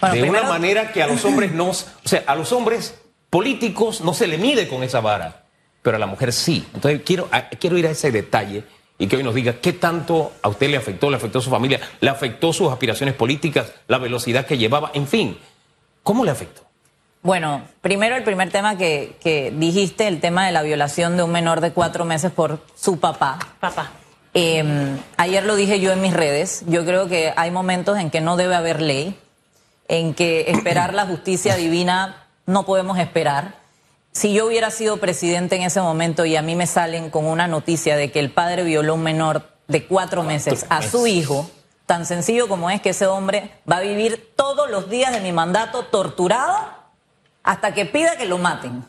Bueno, 0.00 0.14
de 0.14 0.20
primero- 0.20 0.42
una 0.44 0.52
manera 0.52 0.92
que 0.92 1.02
a 1.02 1.06
los 1.06 1.24
hombres 1.24 1.52
no, 1.52 1.70
o 1.70 1.74
sea, 2.04 2.24
a 2.26 2.34
los 2.34 2.52
hombres 2.52 2.94
políticos 3.30 4.00
no 4.00 4.14
se 4.14 4.26
le 4.26 4.38
mide 4.38 4.68
con 4.68 4.82
esa 4.82 5.00
vara, 5.00 5.44
pero 5.82 5.96
a 5.96 6.00
la 6.00 6.06
mujer 6.06 6.32
sí. 6.32 6.66
Entonces 6.74 7.02
quiero, 7.04 7.28
a- 7.32 7.48
quiero 7.48 7.78
ir 7.78 7.86
a 7.86 7.90
ese 7.90 8.10
detalle 8.10 8.64
y 8.98 9.06
que 9.06 9.16
hoy 9.16 9.22
nos 9.22 9.34
diga 9.34 9.54
qué 9.54 9.72
tanto 9.72 10.32
a 10.42 10.48
usted 10.48 10.68
le 10.70 10.76
afectó, 10.76 11.10
le 11.10 11.16
afectó 11.16 11.38
a 11.38 11.42
su 11.42 11.50
familia, 11.50 11.80
le 12.00 12.10
afectó 12.10 12.52
sus 12.52 12.70
aspiraciones 12.70 13.14
políticas, 13.14 13.72
la 13.88 13.98
velocidad 13.98 14.44
que 14.46 14.58
llevaba, 14.58 14.90
en 14.94 15.06
fin, 15.08 15.38
¿cómo 16.02 16.24
le 16.24 16.30
afectó? 16.30 16.62
Bueno, 17.22 17.62
primero 17.80 18.16
el 18.16 18.24
primer 18.24 18.50
tema 18.50 18.76
que, 18.76 19.16
que 19.22 19.52
dijiste, 19.56 20.08
el 20.08 20.20
tema 20.20 20.44
de 20.46 20.52
la 20.52 20.62
violación 20.62 21.16
de 21.16 21.22
un 21.22 21.30
menor 21.30 21.60
de 21.60 21.72
cuatro 21.72 22.04
meses 22.04 22.32
por 22.32 22.58
su 22.76 22.98
papá. 22.98 23.38
Papá. 23.60 23.92
Eh, 24.34 24.96
ayer 25.16 25.44
lo 25.44 25.56
dije 25.56 25.80
yo 25.80 25.92
en 25.92 26.00
mis 26.00 26.14
redes, 26.14 26.64
yo 26.66 26.84
creo 26.84 27.08
que 27.08 27.34
hay 27.36 27.50
momentos 27.50 27.98
en 27.98 28.10
que 28.10 28.20
no 28.20 28.36
debe 28.36 28.54
haber 28.54 28.80
ley, 28.80 29.18
en 29.88 30.14
que 30.14 30.50
esperar 30.50 30.94
la 30.94 31.06
justicia 31.06 31.56
divina 31.56 32.26
no 32.46 32.64
podemos 32.64 32.98
esperar. 32.98 33.56
Si 34.12 34.32
yo 34.32 34.46
hubiera 34.46 34.70
sido 34.70 34.98
presidente 34.98 35.56
en 35.56 35.62
ese 35.62 35.80
momento 35.80 36.24
y 36.24 36.36
a 36.36 36.42
mí 36.42 36.54
me 36.54 36.66
salen 36.66 37.10
con 37.10 37.26
una 37.26 37.46
noticia 37.46 37.96
de 37.96 38.10
que 38.10 38.20
el 38.20 38.30
padre 38.30 38.62
violó 38.62 38.92
a 38.92 38.96
un 38.96 39.02
menor 39.02 39.48
de 39.68 39.86
cuatro 39.86 40.22
meses 40.22 40.66
a 40.68 40.82
su 40.82 41.06
hijo, 41.06 41.50
tan 41.86 42.04
sencillo 42.04 42.48
como 42.48 42.70
es 42.70 42.80
que 42.80 42.90
ese 42.90 43.06
hombre 43.06 43.50
va 43.70 43.78
a 43.78 43.80
vivir 43.80 44.32
todos 44.36 44.70
los 44.70 44.90
días 44.90 45.12
de 45.12 45.20
mi 45.20 45.32
mandato 45.32 45.84
torturado 45.84 46.56
hasta 47.42 47.74
que 47.74 47.86
pida 47.86 48.16
que 48.16 48.26
lo 48.26 48.38
maten. 48.38 48.84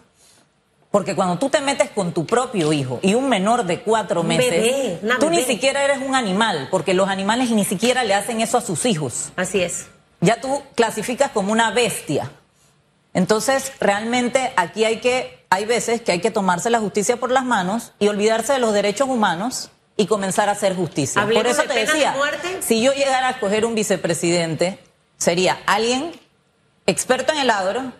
Porque 0.93 1.15
cuando 1.15 1.39
tú 1.39 1.49
te 1.49 1.59
metes 1.59 1.89
con 1.89 2.13
tu 2.13 2.27
propio 2.27 2.71
hijo 2.71 2.99
y 3.01 3.15
un 3.15 3.27
menor 3.27 3.65
de 3.65 3.81
cuatro 3.81 4.21
meses, 4.21 4.51
bebé, 4.51 4.99
tú 5.19 5.31
ni 5.31 5.41
siquiera 5.41 5.83
eres 5.83 5.97
un 6.05 6.13
animal, 6.13 6.67
porque 6.69 6.93
los 6.93 7.09
animales 7.09 7.49
ni 7.49 7.65
siquiera 7.65 8.03
le 8.03 8.13
hacen 8.13 8.41
eso 8.41 8.59
a 8.59 8.61
sus 8.61 8.85
hijos. 8.85 9.31
Así 9.35 9.59
es. 9.59 9.87
Ya 10.21 10.39
tú 10.39 10.61
clasificas 10.75 11.31
como 11.31 11.51
una 11.51 11.71
bestia. 11.71 12.29
Entonces, 13.15 13.71
realmente 13.79 14.53
aquí 14.55 14.85
hay 14.85 14.99
que, 14.99 15.43
hay 15.49 15.65
veces 15.65 15.99
que 15.99 16.11
hay 16.11 16.21
que 16.21 16.29
tomarse 16.29 16.69
la 16.69 16.79
justicia 16.79 17.17
por 17.17 17.31
las 17.31 17.43
manos 17.43 17.93
y 17.97 18.07
olvidarse 18.07 18.53
de 18.53 18.59
los 18.59 18.71
derechos 18.71 19.09
humanos 19.09 19.71
y 19.97 20.05
comenzar 20.05 20.47
a 20.47 20.51
hacer 20.51 20.75
justicia. 20.75 21.23
Hablemos 21.23 21.43
por 21.43 21.51
eso 21.53 21.61
de 21.63 21.67
te 21.69 21.73
de 21.73 21.85
decía, 21.87 22.11
muerte. 22.11 22.59
si 22.61 22.83
yo 22.83 22.93
llegara 22.93 23.29
a 23.29 23.31
escoger 23.31 23.65
un 23.65 23.73
vicepresidente, 23.73 24.77
sería 25.17 25.57
alguien 25.65 26.11
experto 26.85 27.33
en 27.33 27.39
el 27.39 27.49
agro 27.49 27.93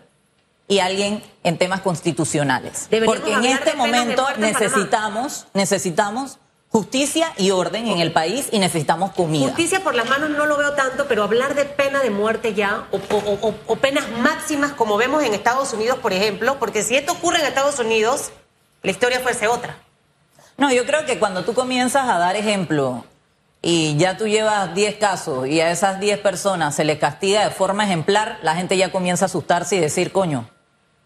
y 0.68 0.78
alguien 0.78 1.22
en 1.42 1.58
temas 1.58 1.80
constitucionales. 1.82 2.88
Deberíamos 2.90 3.20
Porque 3.20 3.32
en 3.34 3.44
este 3.52 3.74
momento 3.74 4.26
necesitamos, 4.38 5.46
necesitamos 5.52 6.38
justicia 6.70 7.32
y 7.36 7.50
orden 7.52 7.86
en 7.86 8.00
el 8.00 8.12
país 8.12 8.48
y 8.50 8.58
necesitamos 8.58 9.12
comida. 9.12 9.46
Justicia 9.46 9.80
por 9.80 9.94
las 9.94 10.08
manos 10.08 10.30
no 10.30 10.46
lo 10.46 10.56
veo 10.56 10.72
tanto, 10.72 11.06
pero 11.06 11.22
hablar 11.22 11.54
de 11.54 11.64
pena 11.66 12.00
de 12.02 12.10
muerte 12.10 12.54
ya 12.54 12.86
o, 12.90 12.96
o- 12.96 13.54
o 13.66 13.76
penas 13.76 14.04
máximas 14.18 14.72
como 14.72 14.96
vemos 14.96 15.22
en 15.22 15.34
Estados 15.34 15.72
Unidos, 15.72 15.98
por 16.00 16.12
ejemplo, 16.12 16.58
porque 16.58 16.82
si 16.82 16.96
esto 16.96 17.12
ocurre 17.12 17.38
en 17.40 17.46
Estados 17.46 17.78
Unidos, 17.78 18.32
la 18.82 18.90
historia 18.90 19.20
fuese 19.20 19.46
otra. 19.46 19.76
No, 20.56 20.72
yo 20.72 20.84
creo 20.86 21.04
que 21.06 21.18
cuando 21.18 21.44
tú 21.44 21.54
comienzas 21.54 22.08
a 22.08 22.18
dar 22.18 22.34
ejemplo 22.36 23.04
y 23.62 23.96
ya 23.96 24.16
tú 24.16 24.26
llevas 24.26 24.74
10 24.74 24.96
casos 24.96 25.46
y 25.46 25.60
a 25.60 25.70
esas 25.70 26.00
10 26.00 26.18
personas 26.20 26.74
se 26.74 26.84
les 26.84 26.98
castiga 26.98 27.44
de 27.44 27.50
forma 27.50 27.84
ejemplar, 27.84 28.38
la 28.42 28.54
gente 28.56 28.76
ya 28.76 28.90
comienza 28.90 29.24
a 29.24 29.26
asustarse 29.26 29.76
y 29.76 29.80
decir, 29.80 30.10
coño, 30.10 30.48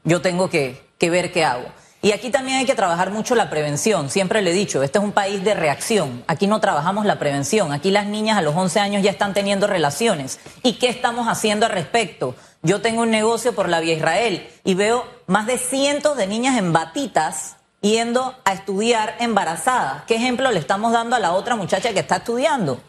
yo 0.09 0.23
tengo 0.23 0.49
que, 0.49 0.89
ver 1.01 1.31
qué 1.33 1.45
hago. 1.45 1.67
Y 2.01 2.13
aquí 2.13 2.31
también 2.31 2.59
hay 2.59 2.65
que 2.65 2.75
trabajar 2.75 3.11
mucho 3.11 3.35
la 3.35 3.51
prevención. 3.51 4.09
Siempre 4.09 4.41
le 4.41 4.53
he 4.53 4.55
dicho, 4.55 4.83
este 4.83 4.99
es 4.99 5.05
un 5.05 5.13
país 5.13 5.45
de 5.45 5.53
reacción. 5.53 6.25
Aquí 6.27 6.47
no 6.47 6.61
trabajamos 6.61 7.05
la 7.05 7.19
prevención. 7.19 7.73
Aquí 7.73 7.91
las 7.91 8.07
niñas 8.07 8.39
a 8.39 8.43
los 8.43 8.57
11 8.57 8.81
años 8.81 9.03
ya 9.03 9.11
están 9.11 9.35
teniendo 9.35 9.67
relaciones. 9.67 10.41
¿Y 10.63 10.75
qué 10.75 10.89
estamos 10.89 11.29
haciendo 11.29 11.67
al 11.67 11.73
respecto? 11.73 12.35
Yo 12.63 12.81
tengo 12.81 13.03
un 13.03 13.11
negocio 13.11 13.55
por 13.55 13.69
la 13.69 13.81
Vía 13.81 13.95
Israel 13.95 14.49
y 14.65 14.75
veo 14.75 15.05
más 15.27 15.47
de 15.47 15.59
cientos 15.59 16.17
de 16.17 16.27
niñas 16.27 16.57
en 16.57 16.73
batitas 16.73 17.57
yendo 17.83 18.35
a 18.45 18.53
estudiar 18.55 19.17
embarazadas. 19.21 20.05
¿Qué 20.07 20.15
ejemplo 20.15 20.51
le 20.51 20.59
estamos 20.59 20.93
dando 20.93 21.17
a 21.17 21.21
la 21.21 21.33
otra 21.33 21.55
muchacha 21.55 21.93
que 21.93 22.01
está 22.01 22.17
estudiando? 22.17 22.81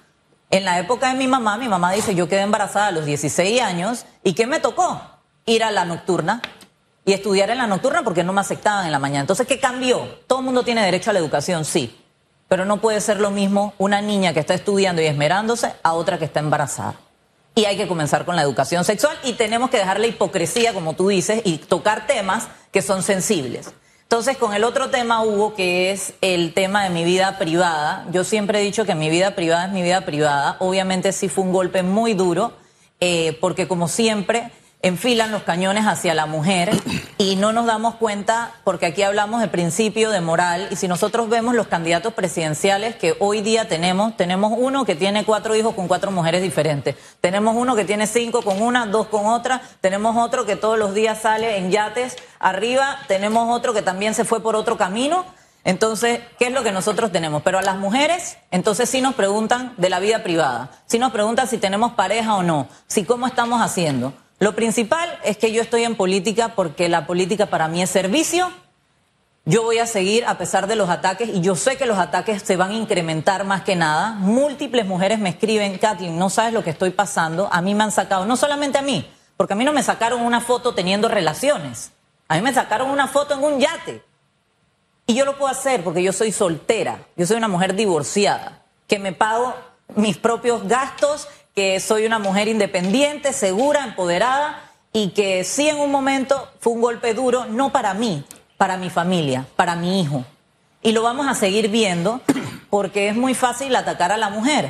En 0.52 0.64
la 0.64 0.80
época 0.80 1.10
de 1.10 1.16
mi 1.16 1.28
mamá, 1.28 1.58
mi 1.58 1.68
mamá 1.68 1.92
dice, 1.92 2.16
yo 2.16 2.30
quedé 2.30 2.42
embarazada 2.42 2.88
a 2.88 2.92
los 2.92 3.06
16 3.06 3.62
años 3.62 4.06
y 4.24 4.34
¿qué 4.34 4.48
me 4.48 4.60
tocó? 4.60 5.02
Ir 5.46 5.64
a 5.64 5.72
la 5.72 5.84
nocturna 5.86 6.42
y 7.06 7.14
estudiar 7.14 7.50
en 7.50 7.58
la 7.58 7.68
nocturna 7.68 8.04
porque 8.04 8.24
no 8.24 8.34
me 8.34 8.42
aceptaban 8.42 8.86
en 8.86 8.92
la 8.92 9.00
mañana. 9.00 9.22
Entonces, 9.22 9.48
¿qué 9.48 9.60
cambió? 9.60 10.20
Todo 10.28 10.40
el 10.40 10.46
mundo 10.46 10.64
tiene 10.64 10.84
derecho 10.84 11.10
a 11.10 11.14
la 11.14 11.20
educación, 11.20 11.66
sí, 11.66 11.96
pero 12.48 12.66
no 12.66 12.82
puede 12.82 13.02
ser 13.02 13.20
lo 13.20 13.32
mismo 13.32 13.74
una 13.78 14.02
niña 14.02 14.34
que 14.34 14.40
está 14.40 14.54
estudiando 14.54 15.02
y 15.02 15.06
esmerándose 15.06 15.74
a 15.84 15.94
otra 15.94 16.18
que 16.18 16.26
está 16.26 16.40
embarazada. 16.40 16.96
Y 17.56 17.66
hay 17.66 17.78
que 17.78 17.88
comenzar 17.88 18.26
con 18.26 18.36
la 18.36 18.42
educación 18.42 18.84
sexual 18.86 19.18
y 19.24 19.34
tenemos 19.34 19.70
que 19.70 19.78
dejar 19.78 20.00
la 20.00 20.08
hipocresía, 20.08 20.74
como 20.74 20.94
tú 20.94 21.10
dices, 21.10 21.42
y 21.46 21.58
tocar 21.58 22.08
temas 22.08 22.48
que 22.72 22.82
son 22.82 23.04
sensibles. 23.04 23.74
Entonces, 24.04 24.38
con 24.38 24.56
el 24.56 24.64
otro 24.64 24.90
tema, 24.90 25.24
Hugo, 25.24 25.54
que 25.54 25.92
es 25.92 26.14
el 26.22 26.54
tema 26.56 26.84
de 26.84 26.90
mi 26.90 27.04
vida 27.04 27.38
privada, 27.38 28.08
yo 28.12 28.24
siempre 28.24 28.60
he 28.60 28.64
dicho 28.64 28.84
que 28.84 28.96
mi 28.96 29.10
vida 29.10 29.36
privada 29.36 29.66
es 29.66 29.72
mi 29.72 29.84
vida 29.84 30.02
privada. 30.02 30.58
Obviamente 30.60 31.12
sí 31.12 31.30
fue 31.30 31.44
un 31.44 31.54
golpe 31.54 31.84
muy 31.84 32.16
duro, 32.16 32.54
eh, 33.00 33.38
porque 33.40 33.68
como 33.68 33.88
siempre 33.88 34.52
enfilan 34.82 35.32
los 35.32 35.44
cañones 35.44 35.86
hacia 35.86 36.16
la 36.16 36.26
mujer 36.26 36.72
y 37.22 37.36
no 37.36 37.52
nos 37.52 37.66
damos 37.66 37.96
cuenta, 37.96 38.54
porque 38.64 38.86
aquí 38.86 39.04
hablamos 39.04 39.42
de 39.42 39.50
principio, 39.50 40.10
de 40.10 40.22
moral, 40.22 40.70
y 40.72 40.78
si 40.78 40.88
nosotros 40.88 41.28
vemos 41.28 41.54
los 41.54 41.68
candidatos 41.68 42.14
presidenciales 42.14 42.96
que 42.96 43.18
hoy 43.20 43.42
día 43.42 43.68
tenemos, 43.68 44.16
tenemos 44.16 44.54
uno 44.56 44.86
que 44.86 44.96
tiene 44.96 45.26
cuatro 45.26 45.54
hijos 45.54 45.76
con 45.76 45.90
cuatro 45.90 46.12
mujeres 46.12 46.42
diferentes, 46.42 46.96
tenemos 47.20 47.58
uno 47.58 47.76
que 47.76 47.84
tiene 47.84 48.08
cinco 48.08 48.42
con 48.42 48.62
una, 48.62 48.86
dos 48.86 49.08
con 49.08 49.26
otra, 49.26 49.62
tenemos 49.82 50.16
otro 50.16 50.46
que 50.46 50.56
todos 50.56 50.80
los 50.80 50.94
días 50.94 51.20
sale 51.20 51.58
en 51.58 51.72
yates 51.72 52.16
arriba, 52.40 53.00
tenemos 53.10 53.54
otro 53.54 53.74
que 53.74 53.82
también 53.82 54.14
se 54.14 54.24
fue 54.24 54.42
por 54.42 54.56
otro 54.56 54.78
camino. 54.78 55.26
Entonces, 55.66 56.22
¿qué 56.40 56.48
es 56.48 56.54
lo 56.54 56.64
que 56.64 56.72
nosotros 56.72 57.12
tenemos? 57.12 57.42
Pero 57.44 57.60
a 57.60 57.62
las 57.62 57.76
mujeres, 57.76 58.38
entonces 58.50 58.90
sí 58.90 59.02
nos 59.02 59.16
preguntan 59.16 59.74
de 59.76 59.90
la 59.90 60.00
vida 60.00 60.24
privada, 60.24 60.72
sí 60.86 61.00
nos 61.00 61.12
preguntan 61.12 61.50
si 61.50 61.58
tenemos 61.58 61.92
pareja 61.92 62.36
o 62.36 62.44
no, 62.44 62.70
si 62.88 63.04
cómo 63.04 63.28
estamos 63.28 63.62
haciendo. 63.62 64.14
Lo 64.40 64.56
principal 64.56 65.20
es 65.24 65.38
que 65.38 65.52
yo 65.52 65.62
estoy 65.62 65.84
en 65.84 65.96
política 65.96 66.56
porque 66.56 66.88
la 66.88 67.06
política 67.06 67.48
para 67.48 67.68
mí 67.68 67.82
es 67.82 67.90
servicio. 67.90 68.50
Yo 69.46 69.64
voy 69.64 69.80
a 69.80 69.86
seguir 69.86 70.26
a 70.26 70.38
pesar 70.38 70.68
de 70.68 70.76
los 70.76 70.90
ataques 70.90 71.30
y 71.30 71.42
yo 71.42 71.56
sé 71.56 71.76
que 71.76 71.86
los 71.86 71.98
ataques 71.98 72.44
se 72.44 72.56
van 72.56 72.72
a 72.72 72.76
incrementar 72.76 73.44
más 73.44 73.64
que 73.64 73.76
nada. 73.76 74.12
Múltiples 74.12 74.86
mujeres 74.86 75.20
me 75.20 75.30
escriben, 75.30 75.78
Kathleen, 75.78 76.18
no 76.18 76.30
sabes 76.30 76.54
lo 76.54 76.64
que 76.64 76.70
estoy 76.70 76.92
pasando. 76.92 77.50
A 77.52 77.62
mí 77.62 77.76
me 77.76 77.84
han 77.84 77.92
sacado, 77.92 78.26
no 78.26 78.38
solamente 78.38 78.78
a 78.78 78.82
mí, 78.82 79.10
porque 79.36 79.54
a 79.54 79.56
mí 79.56 79.66
no 79.66 79.74
me 79.74 79.84
sacaron 79.84 80.22
una 80.22 80.40
foto 80.40 80.74
teniendo 80.74 81.08
relaciones. 81.08 81.92
A 82.28 82.36
mí 82.36 82.42
me 82.42 82.54
sacaron 82.54 82.90
una 82.92 83.08
foto 83.08 83.34
en 83.34 83.44
un 83.44 83.60
yate. 83.60 84.04
Y 85.08 85.16
yo 85.16 85.26
lo 85.26 85.38
puedo 85.38 85.52
hacer 85.52 85.84
porque 85.84 86.04
yo 86.04 86.14
soy 86.14 86.32
soltera, 86.32 87.08
yo 87.18 87.26
soy 87.26 87.38
una 87.38 87.48
mujer 87.48 87.74
divorciada, 87.74 88.62
que 88.88 89.00
me 89.00 89.12
pago 89.12 89.56
mis 89.96 90.18
propios 90.18 90.68
gastos, 90.68 91.28
que 91.60 91.82
soy 91.82 92.06
una 92.06 92.20
mujer 92.20 92.48
independiente, 92.48 93.34
segura, 93.34 93.84
empoderada 93.84 94.72
y 94.94 95.10
que 95.10 95.44
sí 95.44 95.68
en 95.68 95.78
un 95.78 95.92
momento 95.92 96.48
fue 96.62 96.72
un 96.72 96.80
golpe 96.80 97.14
duro, 97.14 97.48
no 97.48 97.74
para 97.74 97.94
mí, 97.94 98.24
para 98.56 98.78
mi 98.78 98.90
familia, 98.90 99.46
para 99.58 99.76
mi 99.76 100.00
hijo. 100.00 100.24
Y 100.82 100.94
lo 100.94 101.04
vamos 101.04 101.28
a 101.28 101.36
seguir 101.36 101.68
viendo 101.68 102.22
porque 102.70 103.10
es 103.10 103.16
muy 103.18 103.34
fácil 103.34 103.76
atacar 103.76 104.14
a 104.14 104.16
la 104.16 104.30
mujer. 104.30 104.70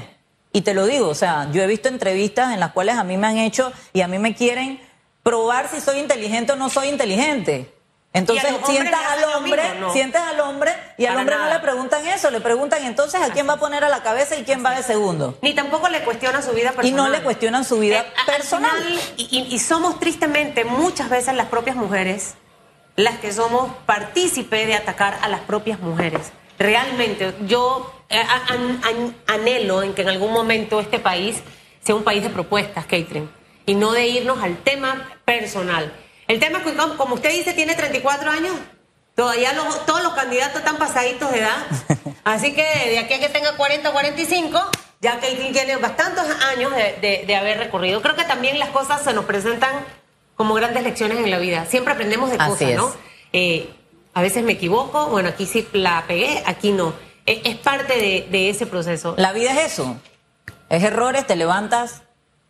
Y 0.51 0.61
te 0.61 0.73
lo 0.73 0.87
digo, 0.87 1.09
o 1.09 1.13
sea, 1.13 1.51
yo 1.51 1.61
he 1.61 1.67
visto 1.67 1.89
entrevistas 1.89 2.55
en 2.55 2.59
las 2.59 2.71
cuales 2.71 2.95
a 2.95 3.03
mí 3.03 3.17
me 3.17 3.27
han 3.27 3.37
hecho 3.37 3.71
y 3.93 4.01
a 4.01 4.07
mí 4.07 4.17
me 4.17 4.33
quieren 4.33 4.81
probar 5.21 5.69
si 5.69 5.81
soy 5.81 5.99
inteligente 5.99 6.53
o 6.53 6.55
no 6.55 6.71
soy 6.71 6.87
inteligente. 6.87 7.71
Entonces 8.11 8.51
sientas 8.65 8.99
al 9.05 9.23
hombre, 9.35 9.61
mismo, 9.69 9.79
¿no? 9.87 9.93
sientas 9.93 10.23
al 10.27 10.39
hombre 10.39 10.73
y 10.97 11.05
al 11.05 11.09
Para 11.09 11.19
hombre 11.19 11.35
no 11.35 11.41
nada. 11.43 11.53
le 11.55 11.59
preguntan 11.61 12.07
eso, 12.07 12.31
le 12.31 12.41
preguntan 12.41 12.83
entonces 12.83 13.21
a 13.21 13.31
quién 13.31 13.47
va 13.47 13.53
a 13.53 13.57
poner 13.59 13.83
a 13.83 13.89
la 13.89 14.01
cabeza 14.01 14.35
y 14.35 14.43
quién 14.43 14.65
va 14.65 14.71
de 14.75 14.81
segundo. 14.81 15.37
Ni 15.43 15.53
tampoco 15.53 15.89
le 15.89 16.01
cuestiona 16.03 16.41
su 16.41 16.51
vida 16.51 16.71
personal. 16.71 16.87
Y 16.87 16.91
no 16.91 17.07
le 17.09 17.21
cuestionan 17.21 17.63
su 17.63 17.77
vida 17.79 17.99
Eh, 17.99 18.05
personal. 18.25 18.71
final, 18.81 18.99
y, 19.17 19.27
y- 19.49 19.53
y 19.53 19.59
somos 19.59 19.99
tristemente 19.99 20.65
muchas 20.65 21.07
veces 21.09 21.35
las 21.35 21.47
propias 21.47 21.75
mujeres 21.75 22.33
las 22.95 23.19
que 23.19 23.31
somos 23.31 23.71
partícipes 23.85 24.67
de 24.67 24.73
atacar 24.75 25.19
a 25.21 25.29
las 25.29 25.41
propias 25.41 25.79
mujeres. 25.79 26.31
Realmente, 26.57 27.33
yo 27.45 27.93
eh, 28.09 28.19
an- 28.19 28.81
an- 28.83 29.15
anhelo 29.27 29.83
en 29.83 29.93
que 29.93 30.01
en 30.01 30.09
algún 30.09 30.33
momento 30.33 30.79
este 30.81 30.97
país 30.99 31.37
sea 31.85 31.93
un 31.95 32.03
país 32.03 32.23
de 32.23 32.29
propuestas, 32.29 32.85
Catherine, 32.85 33.29
y 33.67 33.75
no 33.75 33.91
de 33.93 34.07
irnos 34.07 34.41
al 34.43 34.57
tema 34.57 35.07
personal. 35.23 35.93
El 36.29 36.39
tema 36.39 36.59
es 36.59 36.63
que, 36.63 36.75
como 36.95 37.15
usted 37.15 37.31
dice, 37.31 37.53
tiene 37.53 37.75
34 37.75 38.31
años. 38.31 38.55
Todavía 39.15 39.51
los- 39.51 39.85
todos 39.85 40.01
los 40.03 40.13
candidatos 40.13 40.59
están 40.59 40.77
pasaditos 40.77 41.29
de 41.31 41.39
edad. 41.39 41.57
Así 42.23 42.53
que 42.53 42.63
de 42.63 42.99
aquí 42.99 43.15
a 43.15 43.19
que 43.19 43.27
tenga 43.29 43.57
40 43.57 43.89
o 43.89 43.91
45, 43.91 44.61
ya 45.01 45.19
Caitlyn 45.19 45.51
tiene 45.51 45.75
bastantes 45.77 46.23
años 46.53 46.73
de, 46.73 46.97
de- 47.01 47.23
de 47.27 47.35
haber 47.35 47.57
recorrido. 47.57 48.01
Creo 48.01 48.15
que 48.15 48.23
también 48.23 48.59
las 48.59 48.69
cosas 48.69 49.01
se 49.03 49.13
nos 49.13 49.25
presentan 49.25 49.71
como 50.35 50.53
grandes 50.53 50.83
lecciones 50.83 51.17
en 51.17 51.29
la 51.31 51.39
vida. 51.39 51.65
Siempre 51.65 51.93
aprendemos 51.93 52.29
de 52.29 52.37
Así 52.39 52.49
cosas, 52.51 52.69
es. 52.69 52.77
¿no? 52.77 52.93
Eh, 53.33 53.69
a 54.13 54.21
veces 54.21 54.43
me 54.43 54.53
equivoco, 54.53 55.07
bueno, 55.07 55.29
aquí 55.29 55.45
sí 55.45 55.67
la 55.73 56.05
pegué, 56.07 56.41
aquí 56.45 56.71
no. 56.71 56.93
Es, 57.25 57.39
es 57.43 57.55
parte 57.57 57.95
de, 57.97 58.27
de 58.29 58.49
ese 58.49 58.65
proceso. 58.65 59.15
La 59.17 59.33
vida 59.33 59.51
es 59.51 59.73
eso. 59.73 59.97
Es 60.69 60.83
errores, 60.83 61.25
te 61.27 61.35
levantas, 61.35 62.03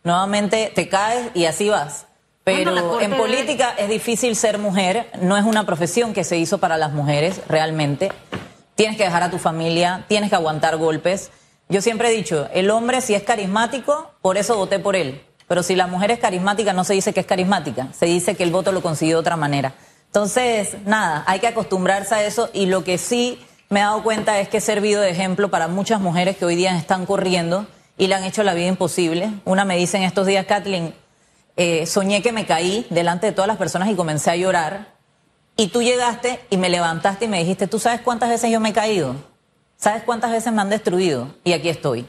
nuevamente 0.04 0.70
te 0.74 0.88
caes 0.88 1.30
y 1.34 1.46
así 1.46 1.68
vas. 1.68 2.06
Pero 2.44 3.00
en 3.00 3.10
de- 3.10 3.16
política 3.16 3.74
es 3.78 3.88
difícil 3.88 4.34
ser 4.34 4.58
mujer, 4.58 5.10
no 5.20 5.36
es 5.36 5.44
una 5.44 5.66
profesión 5.66 6.12
que 6.12 6.24
se 6.24 6.36
hizo 6.38 6.58
para 6.58 6.76
las 6.78 6.92
mujeres 6.92 7.40
realmente. 7.48 8.10
Tienes 8.74 8.96
que 8.96 9.04
dejar 9.04 9.22
a 9.22 9.30
tu 9.30 9.38
familia, 9.38 10.04
tienes 10.08 10.30
que 10.30 10.36
aguantar 10.36 10.76
golpes. 10.78 11.30
Yo 11.68 11.82
siempre 11.82 12.08
he 12.08 12.12
dicho, 12.12 12.48
el 12.52 12.70
hombre 12.70 13.00
si 13.02 13.14
es 13.14 13.22
carismático, 13.22 14.10
por 14.22 14.38
eso 14.38 14.56
voté 14.56 14.78
por 14.78 14.96
él. 14.96 15.22
Pero 15.46 15.62
si 15.62 15.76
la 15.76 15.86
mujer 15.86 16.10
es 16.12 16.18
carismática, 16.18 16.72
no 16.72 16.84
se 16.84 16.94
dice 16.94 17.12
que 17.12 17.20
es 17.20 17.26
carismática, 17.26 17.88
se 17.92 18.06
dice 18.06 18.34
que 18.36 18.42
el 18.44 18.50
voto 18.52 18.72
lo 18.72 18.82
consiguió 18.82 19.16
de 19.16 19.20
otra 19.20 19.36
manera. 19.36 19.74
Entonces, 20.06 20.76
nada, 20.86 21.22
hay 21.26 21.40
que 21.40 21.46
acostumbrarse 21.48 22.14
a 22.14 22.24
eso 22.24 22.50
y 22.52 22.66
lo 22.66 22.82
que 22.84 22.98
sí 22.98 23.38
me 23.68 23.80
he 23.80 23.82
dado 23.82 24.02
cuenta 24.02 24.40
es 24.40 24.48
que 24.48 24.56
he 24.56 24.60
servido 24.60 25.00
de 25.02 25.10
ejemplo 25.10 25.50
para 25.50 25.68
muchas 25.68 26.00
mujeres 26.00 26.36
que 26.36 26.44
hoy 26.44 26.56
día 26.56 26.76
están 26.76 27.06
corriendo 27.06 27.66
y 27.98 28.06
le 28.08 28.14
han 28.16 28.24
hecho 28.24 28.42
la 28.42 28.54
vida 28.54 28.66
imposible. 28.66 29.30
Una 29.44 29.64
me 29.64 29.76
dice 29.76 29.98
en 29.98 30.02
estos 30.04 30.26
días, 30.26 30.46
Kathleen, 30.46 30.94
eh, 31.62 31.84
soñé 31.84 32.22
que 32.22 32.32
me 32.32 32.46
caí 32.46 32.86
delante 32.88 33.26
de 33.26 33.32
todas 33.32 33.46
las 33.46 33.58
personas 33.58 33.90
y 33.90 33.94
comencé 33.94 34.30
a 34.30 34.36
llorar. 34.36 34.94
Y 35.58 35.68
tú 35.68 35.82
llegaste 35.82 36.40
y 36.48 36.56
me 36.56 36.70
levantaste 36.70 37.26
y 37.26 37.28
me 37.28 37.38
dijiste, 37.38 37.66
¿tú 37.66 37.78
sabes 37.78 38.00
cuántas 38.00 38.30
veces 38.30 38.50
yo 38.50 38.60
me 38.60 38.70
he 38.70 38.72
caído? 38.72 39.14
¿Sabes 39.76 40.02
cuántas 40.04 40.30
veces 40.30 40.54
me 40.54 40.62
han 40.62 40.70
destruido? 40.70 41.34
Y 41.44 41.52
aquí 41.52 41.68
estoy. 41.68 42.06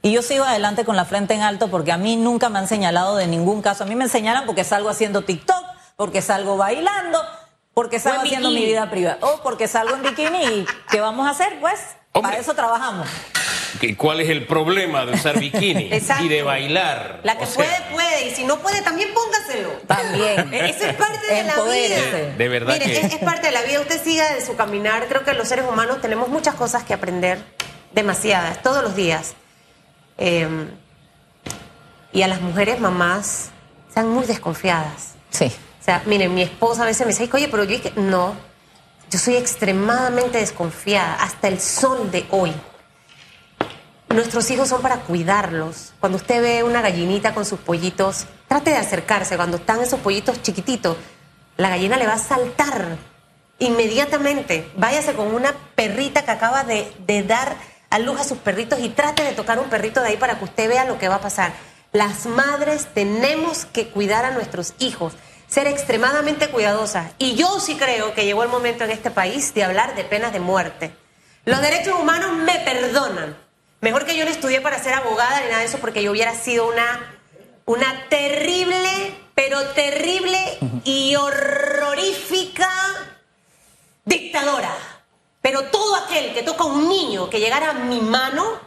Y 0.00 0.12
yo 0.12 0.22
sigo 0.22 0.44
adelante 0.44 0.86
con 0.86 0.96
la 0.96 1.04
frente 1.04 1.34
en 1.34 1.42
alto 1.42 1.68
porque 1.68 1.92
a 1.92 1.98
mí 1.98 2.16
nunca 2.16 2.48
me 2.48 2.58
han 2.58 2.68
señalado 2.68 3.16
de 3.16 3.26
ningún 3.26 3.60
caso. 3.60 3.84
A 3.84 3.86
mí 3.86 3.94
me 3.94 4.08
señalan 4.08 4.46
porque 4.46 4.64
salgo 4.64 4.88
haciendo 4.88 5.20
TikTok, 5.20 5.62
porque 5.96 6.22
salgo 6.22 6.56
bailando, 6.56 7.20
porque 7.74 8.00
salgo 8.00 8.20
en 8.20 8.28
haciendo 8.28 8.50
mi 8.50 8.64
vida 8.64 8.88
privada. 8.88 9.18
O 9.20 9.42
porque 9.42 9.68
salgo 9.68 9.94
en 9.94 10.04
bikini 10.04 10.42
y 10.42 10.66
¿qué 10.90 11.02
vamos 11.02 11.26
a 11.26 11.32
hacer? 11.32 11.60
Pues 11.60 11.80
Hombre. 12.14 12.30
para 12.30 12.38
eso 12.38 12.54
trabajamos. 12.54 13.06
¿Qué- 13.80 13.96
¿Cuál 13.96 14.20
es 14.20 14.28
el 14.30 14.46
problema 14.46 15.04
de 15.06 15.12
usar 15.14 15.38
bikini 15.38 15.88
Exacto. 15.92 16.24
y 16.26 16.28
de 16.28 16.42
bailar? 16.42 17.20
La 17.22 17.36
que 17.38 17.44
O 17.44 17.46
sea, 17.46 17.64
puede, 17.64 17.90
puede, 17.92 18.28
y 18.28 18.34
si 18.34 18.44
no 18.44 18.58
puede, 18.60 18.82
también 18.82 19.10
póngaselo. 19.14 19.70
También. 19.86 20.52
Eso 20.54 20.86
es 20.86 20.94
parte 20.94 21.26
de 21.26 21.42
la 21.44 21.54
vida. 21.62 22.34
De- 22.36 22.48
verdad 22.48 22.74
Mire, 22.74 22.84
que- 22.86 22.98
es, 23.06 23.12
es 23.14 23.18
parte 23.20 23.46
de 23.48 23.52
la 23.52 23.62
vida. 23.62 23.80
Usted 23.80 24.02
siga 24.02 24.32
de 24.34 24.44
su 24.44 24.56
caminar. 24.56 25.06
Creo 25.08 25.24
que 25.24 25.32
los 25.34 25.48
seres 25.48 25.64
humanos 25.68 26.00
tenemos 26.00 26.28
muchas 26.28 26.54
cosas 26.54 26.84
que 26.84 26.94
aprender, 26.94 27.38
demasiadas, 27.92 28.62
todos 28.62 28.82
los 28.82 28.94
días. 28.96 29.34
Eh, 30.18 30.48
y 32.12 32.22
a 32.22 32.28
las 32.28 32.40
mujeres 32.40 32.80
mamás 32.80 33.50
están 33.88 34.08
muy 34.08 34.24
desconfiadas. 34.24 35.14
Sí. 35.30 35.46
O 35.80 35.84
sea, 35.84 36.02
miren, 36.06 36.34
mi 36.34 36.42
esposa 36.42 36.82
a 36.82 36.86
veces 36.86 37.06
me 37.06 37.12
dice, 37.12 37.28
oye, 37.32 37.48
pero 37.48 37.64
yo 37.64 37.70
dije, 37.70 37.92
no, 37.96 38.34
yo 39.10 39.18
soy 39.18 39.36
extremadamente 39.36 40.38
desconfiada 40.38 41.14
hasta 41.14 41.48
el 41.48 41.60
sol 41.60 42.10
de 42.10 42.24
hoy. 42.30 42.52
Nuestros 44.08 44.50
hijos 44.50 44.68
son 44.68 44.82
para 44.82 45.00
cuidarlos. 45.00 45.92
Cuando 45.98 46.16
usted 46.16 46.40
ve 46.40 46.62
una 46.62 46.80
gallinita 46.80 47.34
con 47.34 47.44
sus 47.44 47.58
pollitos, 47.58 48.26
trate 48.46 48.70
de 48.70 48.76
acercarse. 48.76 49.36
Cuando 49.36 49.56
están 49.56 49.80
esos 49.80 50.00
pollitos 50.00 50.40
chiquititos, 50.42 50.96
la 51.56 51.70
gallina 51.70 51.96
le 51.96 52.06
va 52.06 52.14
a 52.14 52.18
saltar 52.18 52.96
inmediatamente. 53.58 54.70
Váyase 54.76 55.14
con 55.14 55.34
una 55.34 55.54
perrita 55.74 56.24
que 56.24 56.30
acaba 56.30 56.62
de, 56.62 56.92
de 57.06 57.24
dar 57.24 57.56
a 57.90 57.98
luz 57.98 58.20
a 58.20 58.24
sus 58.24 58.38
perritos 58.38 58.78
y 58.80 58.90
trate 58.90 59.24
de 59.24 59.32
tocar 59.32 59.58
un 59.58 59.68
perrito 59.68 60.00
de 60.00 60.08
ahí 60.08 60.16
para 60.16 60.38
que 60.38 60.44
usted 60.44 60.68
vea 60.68 60.84
lo 60.84 60.98
que 60.98 61.08
va 61.08 61.16
a 61.16 61.20
pasar. 61.20 61.52
Las 61.92 62.26
madres 62.26 62.88
tenemos 62.94 63.64
que 63.64 63.88
cuidar 63.88 64.24
a 64.24 64.30
nuestros 64.30 64.74
hijos, 64.78 65.14
ser 65.48 65.66
extremadamente 65.66 66.48
cuidadosas. 66.48 67.12
Y 67.18 67.34
yo 67.34 67.58
sí 67.58 67.76
creo 67.76 68.14
que 68.14 68.24
llegó 68.24 68.44
el 68.44 68.50
momento 68.50 68.84
en 68.84 68.90
este 68.90 69.10
país 69.10 69.52
de 69.54 69.64
hablar 69.64 69.96
de 69.96 70.04
penas 70.04 70.32
de 70.32 70.40
muerte. 70.40 70.94
Los 71.44 71.60
derechos 71.60 71.98
humanos 71.98 72.32
me 72.32 72.58
perdonan. 72.60 73.45
Mejor 73.86 74.04
que 74.04 74.16
yo 74.16 74.24
no 74.24 74.32
estudié 74.32 74.60
para 74.60 74.82
ser 74.82 74.94
abogada 74.94 75.42
ni 75.42 75.46
nada 75.46 75.60
de 75.60 75.66
eso 75.66 75.78
porque 75.78 76.02
yo 76.02 76.10
hubiera 76.10 76.34
sido 76.34 76.66
una, 76.66 77.20
una 77.66 78.08
terrible, 78.08 79.14
pero 79.36 79.64
terrible 79.74 80.36
y 80.82 81.14
horrorífica 81.14 82.68
dictadora. 84.04 84.74
Pero 85.40 85.66
todo 85.66 85.94
aquel 85.94 86.34
que 86.34 86.42
toca 86.42 86.64
a 86.64 86.66
un 86.66 86.88
niño 86.88 87.30
que 87.30 87.38
llegara 87.38 87.70
a 87.70 87.74
mi 87.74 88.00
mano 88.00 88.58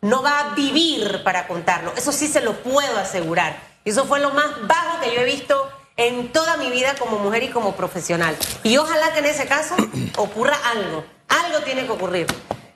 no 0.00 0.24
va 0.24 0.40
a 0.40 0.54
vivir 0.56 1.22
para 1.22 1.46
contarlo. 1.46 1.92
Eso 1.96 2.10
sí 2.10 2.26
se 2.26 2.40
lo 2.40 2.54
puedo 2.54 2.98
asegurar. 2.98 3.56
Y 3.84 3.90
eso 3.90 4.06
fue 4.06 4.18
lo 4.18 4.32
más 4.32 4.66
bajo 4.66 4.98
que 5.00 5.14
yo 5.14 5.20
he 5.20 5.24
visto 5.24 5.70
en 5.96 6.32
toda 6.32 6.56
mi 6.56 6.68
vida 6.72 6.96
como 6.98 7.20
mujer 7.20 7.44
y 7.44 7.50
como 7.50 7.76
profesional. 7.76 8.36
Y 8.64 8.76
ojalá 8.76 9.12
que 9.12 9.20
en 9.20 9.26
ese 9.26 9.46
caso 9.46 9.76
ocurra 10.16 10.58
algo. 10.64 11.04
Algo 11.28 11.60
tiene 11.60 11.86
que 11.86 11.92
ocurrir. 11.92 12.26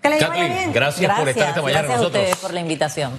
Que 0.03 0.09
vaya 0.09 0.27
Kathleen, 0.29 0.53
bien. 0.53 0.73
gracias, 0.73 1.19
por 1.19 1.29
estar 1.29 1.49
esta 1.51 1.63
mañana 1.63 1.83
gracias 1.83 1.97
con 1.99 2.05
a 2.05 2.07
ustedes 2.09 2.25
nosotros. 2.31 2.43
por 2.51 2.55
la 2.55 2.61
invitación. 2.61 3.13